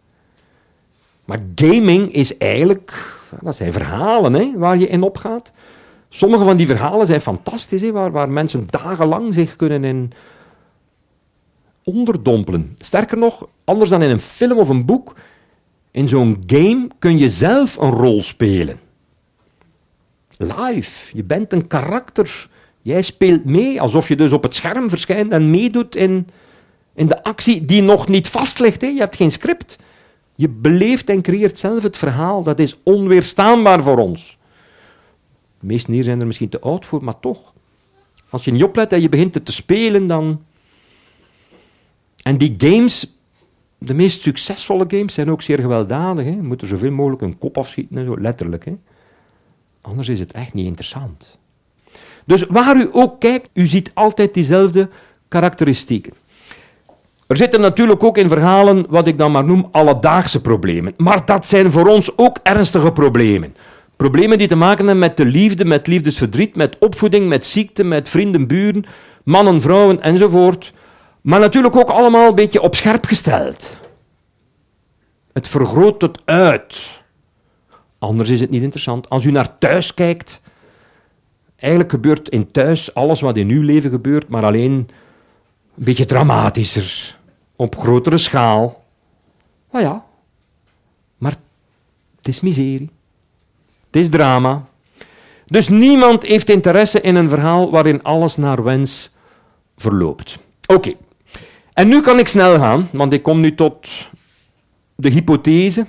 Maar 1.25 1.39
gaming 1.55 2.13
is 2.13 2.37
eigenlijk, 2.37 3.17
dat 3.41 3.55
zijn 3.55 3.73
verhalen 3.73 4.33
hè, 4.33 4.51
waar 4.55 4.77
je 4.77 4.87
in 4.87 5.03
opgaat. 5.03 5.51
Sommige 6.09 6.43
van 6.43 6.57
die 6.57 6.67
verhalen 6.67 7.05
zijn 7.05 7.21
fantastisch, 7.21 7.81
hè, 7.81 7.91
waar, 7.91 8.11
waar 8.11 8.29
mensen 8.29 8.67
dagenlang 8.69 9.33
zich 9.33 9.55
kunnen 9.55 9.83
in 9.83 10.11
onderdompelen. 11.83 12.75
Sterker 12.77 13.17
nog, 13.17 13.47
anders 13.63 13.89
dan 13.89 14.01
in 14.01 14.09
een 14.09 14.21
film 14.21 14.57
of 14.57 14.69
een 14.69 14.85
boek, 14.85 15.15
in 15.91 16.07
zo'n 16.07 16.43
game 16.45 16.87
kun 16.99 17.17
je 17.17 17.29
zelf 17.29 17.77
een 17.77 17.91
rol 17.91 18.21
spelen. 18.21 18.79
Live. 20.37 21.17
Je 21.17 21.23
bent 21.23 21.53
een 21.53 21.67
karakter 21.67 22.49
Jij 22.85 23.01
speelt 23.01 23.45
mee 23.45 23.81
alsof 23.81 24.07
je 24.07 24.15
dus 24.15 24.31
op 24.31 24.43
het 24.43 24.55
scherm 24.55 24.89
verschijnt 24.89 25.31
en 25.31 25.49
meedoet 25.49 25.95
in, 25.95 26.27
in 26.93 27.07
de 27.07 27.23
actie 27.23 27.65
die 27.65 27.81
nog 27.81 28.07
niet 28.07 28.27
vast 28.27 28.59
ligt. 28.59 28.81
Je 28.81 28.97
hebt 28.97 29.15
geen 29.15 29.31
script. 29.31 29.77
Je 30.35 30.49
beleeft 30.49 31.09
en 31.09 31.21
creëert 31.21 31.59
zelf 31.59 31.83
het 31.83 31.97
verhaal. 31.97 32.43
Dat 32.43 32.59
is 32.59 32.79
onweerstaanbaar 32.83 33.83
voor 33.83 33.97
ons. 33.97 34.37
De 35.59 35.65
meesten 35.65 35.93
hier 35.93 36.03
zijn 36.03 36.19
er 36.19 36.27
misschien 36.27 36.49
te 36.49 36.59
oud 36.59 36.85
voor, 36.85 37.03
maar 37.03 37.19
toch. 37.19 37.53
Als 38.29 38.45
je 38.45 38.51
niet 38.51 38.63
oplet 38.63 38.91
en 38.91 39.01
je 39.01 39.09
begint 39.09 39.33
het 39.33 39.45
te 39.45 39.51
spelen, 39.51 40.07
dan. 40.07 40.43
En 42.23 42.37
die 42.37 42.55
games, 42.57 43.13
de 43.77 43.93
meest 43.93 44.21
succesvolle 44.21 44.85
games, 44.87 45.13
zijn 45.13 45.31
ook 45.31 45.41
zeer 45.41 45.59
gewelddadig. 45.59 46.25
Hè? 46.25 46.31
Je 46.31 46.41
moet 46.41 46.61
er 46.61 46.67
zoveel 46.67 46.91
mogelijk 46.91 47.21
een 47.21 47.37
kop 47.37 47.57
afschieten, 47.57 47.97
en 47.97 48.05
zo, 48.05 48.19
letterlijk. 48.19 48.65
Hè? 48.65 48.77
Anders 49.81 50.09
is 50.09 50.19
het 50.19 50.31
echt 50.31 50.53
niet 50.53 50.65
interessant. 50.65 51.37
Dus 52.25 52.43
waar 52.49 52.77
u 52.77 52.89
ook 52.91 53.19
kijkt, 53.19 53.49
u 53.53 53.67
ziet 53.67 53.91
altijd 53.93 54.33
diezelfde 54.33 54.89
karakteristieken. 55.27 56.13
Er 57.27 57.37
zitten 57.37 57.61
natuurlijk 57.61 58.03
ook 58.03 58.17
in 58.17 58.29
verhalen 58.29 58.85
wat 58.89 59.07
ik 59.07 59.17
dan 59.17 59.31
maar 59.31 59.43
noem 59.43 59.69
alledaagse 59.71 60.41
problemen. 60.41 60.93
Maar 60.97 61.25
dat 61.25 61.47
zijn 61.47 61.71
voor 61.71 61.87
ons 61.87 62.17
ook 62.17 62.37
ernstige 62.43 62.91
problemen. 62.91 63.55
Problemen 63.95 64.37
die 64.37 64.47
te 64.47 64.55
maken 64.55 64.77
hebben 64.77 64.99
met 64.99 65.17
de 65.17 65.25
liefde, 65.25 65.65
met 65.65 65.87
liefdesverdriet, 65.87 66.55
met 66.55 66.77
opvoeding, 66.79 67.27
met 67.27 67.45
ziekte, 67.45 67.83
met 67.83 68.09
vrienden, 68.09 68.47
buren, 68.47 68.85
mannen, 69.23 69.61
vrouwen 69.61 70.01
enzovoort. 70.01 70.73
Maar 71.21 71.39
natuurlijk 71.39 71.75
ook 71.75 71.89
allemaal 71.89 72.27
een 72.27 72.35
beetje 72.35 72.61
op 72.61 72.75
scherp 72.75 73.05
gesteld. 73.05 73.77
Het 75.33 75.47
vergroot 75.47 76.01
het 76.01 76.19
uit. 76.25 76.77
Anders 77.99 78.29
is 78.29 78.39
het 78.39 78.49
niet 78.49 78.63
interessant. 78.63 79.09
Als 79.09 79.25
u 79.25 79.31
naar 79.31 79.57
thuis 79.57 79.93
kijkt, 79.93 80.41
Eigenlijk 81.55 81.91
gebeurt 81.91 82.29
in 82.29 82.51
thuis 82.51 82.93
alles 82.93 83.21
wat 83.21 83.37
in 83.37 83.49
uw 83.49 83.61
leven 83.61 83.89
gebeurt, 83.89 84.27
maar 84.27 84.43
alleen 84.43 84.71
een 85.77 85.83
beetje 85.83 86.05
dramatischer, 86.05 87.17
op 87.55 87.77
grotere 87.77 88.17
schaal. 88.17 88.83
Nou 89.71 89.85
ja, 89.85 90.05
maar 91.17 91.35
het 92.17 92.27
is 92.27 92.39
miserie. 92.39 92.89
Het 93.85 93.95
is 93.95 94.09
drama. 94.09 94.65
Dus 95.45 95.69
niemand 95.69 96.23
heeft 96.23 96.49
interesse 96.49 97.01
in 97.01 97.15
een 97.15 97.29
verhaal 97.29 97.71
waarin 97.71 98.03
alles 98.03 98.35
naar 98.35 98.63
wens 98.63 99.09
verloopt. 99.77 100.39
Oké. 100.67 100.93
En 101.73 101.87
nu 101.87 102.01
kan 102.01 102.19
ik 102.19 102.27
snel 102.27 102.59
gaan, 102.59 102.89
want 102.91 103.13
ik 103.13 103.23
kom 103.23 103.39
nu 103.39 103.55
tot 103.55 103.87
de 104.95 105.09
hypothese 105.09 105.87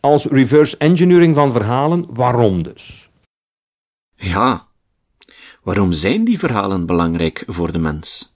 als 0.00 0.24
reverse 0.24 0.76
engineering 0.76 1.34
van 1.34 1.52
verhalen. 1.52 2.06
Waarom 2.10 2.62
dus? 2.62 3.08
Ja, 4.14 4.65
waarom 5.66 5.92
zijn 5.92 6.24
die 6.24 6.38
verhalen 6.38 6.86
belangrijk 6.86 7.42
voor 7.46 7.72
de 7.72 7.78
mens? 7.78 8.34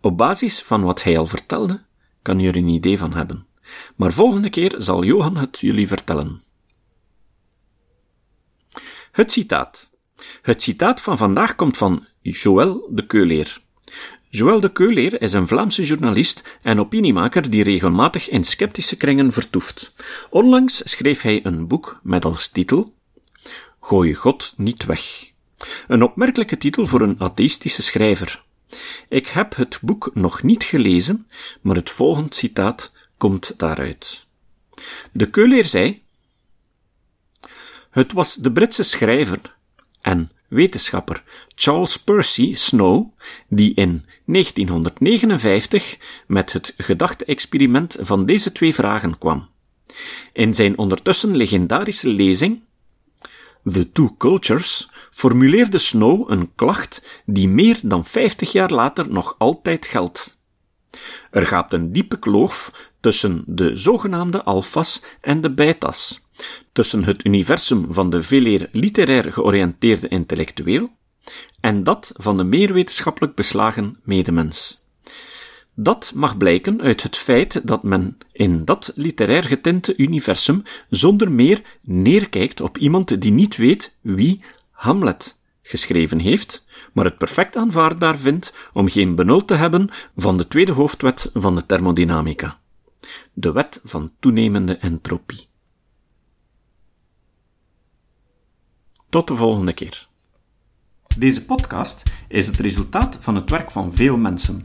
Op 0.00 0.16
basis 0.16 0.62
van 0.62 0.82
wat 0.82 1.02
hij 1.02 1.18
al 1.18 1.26
vertelde, 1.26 1.80
kan 2.22 2.40
je 2.40 2.48
er 2.48 2.56
een 2.56 2.68
idee 2.68 2.98
van 2.98 3.12
hebben. 3.12 3.46
Maar 3.96 4.12
volgende 4.12 4.50
keer 4.50 4.74
zal 4.76 5.04
Johan 5.04 5.36
het 5.36 5.58
jullie 5.58 5.86
vertellen. 5.86 6.42
Het 9.12 9.32
citaat. 9.32 9.90
Het 10.42 10.62
citaat 10.62 11.00
van 11.00 11.18
vandaag 11.18 11.54
komt 11.54 11.76
van 11.76 12.06
Joël 12.20 12.88
de 12.90 13.06
Keuleer. 13.06 13.60
Joël 14.28 14.60
de 14.60 14.72
Keuleer 14.72 15.22
is 15.22 15.32
een 15.32 15.46
Vlaamse 15.48 15.82
journalist 15.82 16.58
en 16.62 16.80
opiniemaker 16.80 17.50
die 17.50 17.62
regelmatig 17.62 18.28
in 18.28 18.44
sceptische 18.44 18.96
kringen 18.96 19.32
vertoeft. 19.32 19.92
Onlangs 20.30 20.90
schreef 20.90 21.20
hij 21.22 21.40
een 21.44 21.66
boek 21.66 22.00
met 22.02 22.24
als 22.24 22.48
titel 22.48 22.94
Gooi 23.80 24.14
God 24.14 24.54
niet 24.56 24.84
weg. 24.84 25.31
Een 25.86 26.02
opmerkelijke 26.02 26.56
titel 26.56 26.86
voor 26.86 27.00
een 27.00 27.20
atheïstische 27.20 27.82
schrijver. 27.82 28.42
Ik 29.08 29.26
heb 29.26 29.56
het 29.56 29.78
boek 29.82 30.10
nog 30.14 30.42
niet 30.42 30.64
gelezen, 30.64 31.28
maar 31.60 31.76
het 31.76 31.90
volgende 31.90 32.34
citaat 32.34 32.92
komt 33.16 33.54
daaruit. 33.56 34.26
De 35.12 35.30
keuleer 35.30 35.64
zei: 35.64 36.02
Het 37.90 38.12
was 38.12 38.34
de 38.34 38.52
Britse 38.52 38.82
schrijver 38.82 39.40
en 40.00 40.30
wetenschapper 40.48 41.22
Charles 41.54 41.96
Percy 41.96 42.54
Snow 42.54 43.06
die 43.48 43.74
in 43.74 44.04
1959 44.24 45.98
met 46.26 46.52
het 46.52 46.74
gedachte-experiment 46.76 47.96
van 48.00 48.26
deze 48.26 48.52
twee 48.52 48.74
vragen 48.74 49.18
kwam. 49.18 49.48
In 50.32 50.54
zijn 50.54 50.78
ondertussen 50.78 51.36
legendarische 51.36 52.08
lezing 52.08 52.60
The 53.64 53.90
Two 53.90 54.14
Cultures, 54.18 54.90
formuleerde 55.10 55.78
Snow 55.78 56.30
een 56.30 56.54
klacht 56.54 57.02
die 57.26 57.48
meer 57.48 57.78
dan 57.82 58.04
50 58.04 58.52
jaar 58.52 58.70
later 58.70 59.12
nog 59.12 59.34
altijd 59.38 59.86
geldt. 59.86 60.40
Er 61.30 61.46
gaat 61.46 61.72
een 61.72 61.92
diepe 61.92 62.18
kloof 62.18 62.90
tussen 63.00 63.44
de 63.46 63.76
zogenaamde 63.76 64.42
alfa's 64.42 65.02
en 65.20 65.40
de 65.40 65.50
beta's, 65.50 66.28
tussen 66.72 67.04
het 67.04 67.24
universum 67.24 67.86
van 67.90 68.10
de 68.10 68.22
veeleer 68.22 68.68
literair 68.72 69.32
georiënteerde 69.32 70.08
intellectueel 70.08 70.90
en 71.60 71.84
dat 71.84 72.12
van 72.16 72.36
de 72.36 72.44
meer 72.44 72.72
wetenschappelijk 72.72 73.34
beslagen 73.34 74.00
medemens. 74.04 74.81
Dat 75.74 76.12
mag 76.14 76.36
blijken 76.36 76.80
uit 76.80 77.02
het 77.02 77.16
feit 77.16 77.66
dat 77.66 77.82
men 77.82 78.18
in 78.32 78.64
dat 78.64 78.92
literair 78.94 79.44
getinte 79.44 79.96
universum 79.96 80.62
zonder 80.90 81.30
meer 81.30 81.62
neerkijkt 81.82 82.60
op 82.60 82.78
iemand 82.78 83.20
die 83.20 83.32
niet 83.32 83.56
weet 83.56 83.96
wie 84.00 84.40
Hamlet 84.70 85.38
geschreven 85.62 86.18
heeft, 86.18 86.64
maar 86.92 87.04
het 87.04 87.18
perfect 87.18 87.56
aanvaardbaar 87.56 88.18
vindt 88.18 88.54
om 88.72 88.88
geen 88.88 89.14
benul 89.14 89.44
te 89.44 89.54
hebben 89.54 89.88
van 90.16 90.38
de 90.38 90.48
tweede 90.48 90.72
hoofdwet 90.72 91.30
van 91.34 91.54
de 91.54 91.66
thermodynamica. 91.66 92.60
De 93.32 93.52
wet 93.52 93.80
van 93.84 94.12
toenemende 94.20 94.76
entropie. 94.76 95.46
Tot 99.08 99.28
de 99.28 99.36
volgende 99.36 99.72
keer. 99.72 100.08
Deze 101.18 101.44
podcast 101.44 102.02
is 102.28 102.46
het 102.46 102.58
resultaat 102.58 103.16
van 103.20 103.34
het 103.34 103.50
werk 103.50 103.70
van 103.70 103.94
veel 103.94 104.16
mensen. 104.16 104.64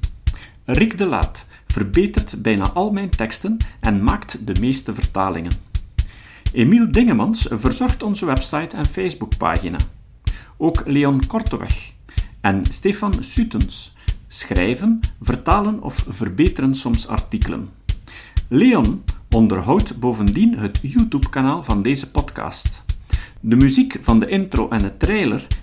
Rick 0.69 0.97
de 0.97 1.06
Laat 1.06 1.45
verbetert 1.67 2.41
bijna 2.41 2.69
al 2.69 2.91
mijn 2.91 3.10
teksten 3.10 3.58
en 3.80 4.03
maakt 4.03 4.47
de 4.47 4.60
meeste 4.60 4.93
vertalingen. 4.93 5.51
Emiel 6.53 6.91
Dingemans 6.91 7.47
verzorgt 7.49 8.03
onze 8.03 8.25
website 8.25 8.75
en 8.75 8.86
Facebookpagina. 8.86 9.77
Ook 10.58 10.84
Leon 10.86 11.25
Korteweg 11.27 11.91
en 12.41 12.65
Stefan 12.69 13.23
Sutens 13.23 13.95
schrijven, 14.27 14.99
vertalen 15.21 15.82
of 15.82 16.06
verbeteren 16.10 16.75
soms 16.75 17.08
artikelen. 17.08 17.69
Leon 18.47 19.03
onderhoudt 19.30 19.99
bovendien 19.99 20.58
het 20.58 20.80
YouTube-kanaal 20.82 21.63
van 21.63 21.82
deze 21.82 22.12
podcast. 22.12 22.84
De 23.39 23.56
muziek 23.56 23.97
van 24.01 24.19
de 24.19 24.27
intro 24.27 24.69
en 24.69 24.82
de 24.82 24.97
trailer 24.97 25.47